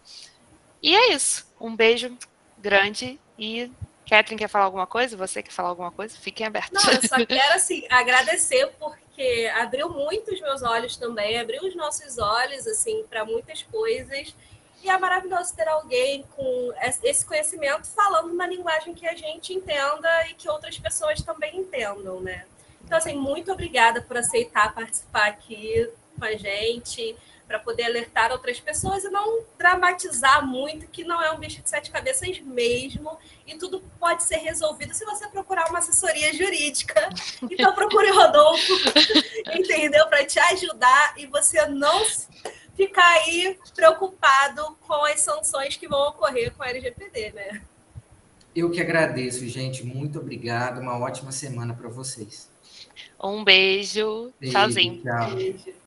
[0.83, 1.47] E é isso.
[1.61, 2.17] Um beijo
[2.65, 3.71] grande e
[4.09, 5.17] Catherine quer falar alguma coisa?
[5.19, 6.17] Você quer falar alguma coisa?
[6.17, 6.83] Fiquem abertos.
[6.83, 11.77] Não, eu só quero assim, agradecer porque abriu muito os meus olhos também, abriu os
[11.77, 14.35] nossos olhos assim para muitas coisas.
[14.83, 20.29] E é maravilhoso ter alguém com esse conhecimento falando uma linguagem que a gente entenda
[20.29, 22.45] e que outras pessoas também entendam, né?
[22.85, 28.59] Então, assim, muito obrigada por aceitar participar aqui com a gente para poder alertar outras
[28.59, 33.57] pessoas e não dramatizar muito que não é um bicho de sete cabeças mesmo e
[33.57, 36.95] tudo pode ser resolvido se você procurar uma assessoria jurídica.
[37.51, 38.73] Então procure o Rodolfo,
[39.55, 40.07] entendeu?
[40.07, 42.05] Para te ajudar e você não
[42.75, 47.63] ficar aí preocupado com as sanções que vão ocorrer com a LGPD, né?
[48.55, 49.85] Eu que agradeço, gente.
[49.85, 50.81] Muito obrigado.
[50.81, 52.51] Uma ótima semana para vocês.
[53.23, 54.33] Um beijo.
[54.39, 55.03] beijo Tchauzinho.
[55.03, 55.35] Tchau.
[55.35, 55.75] Beijo.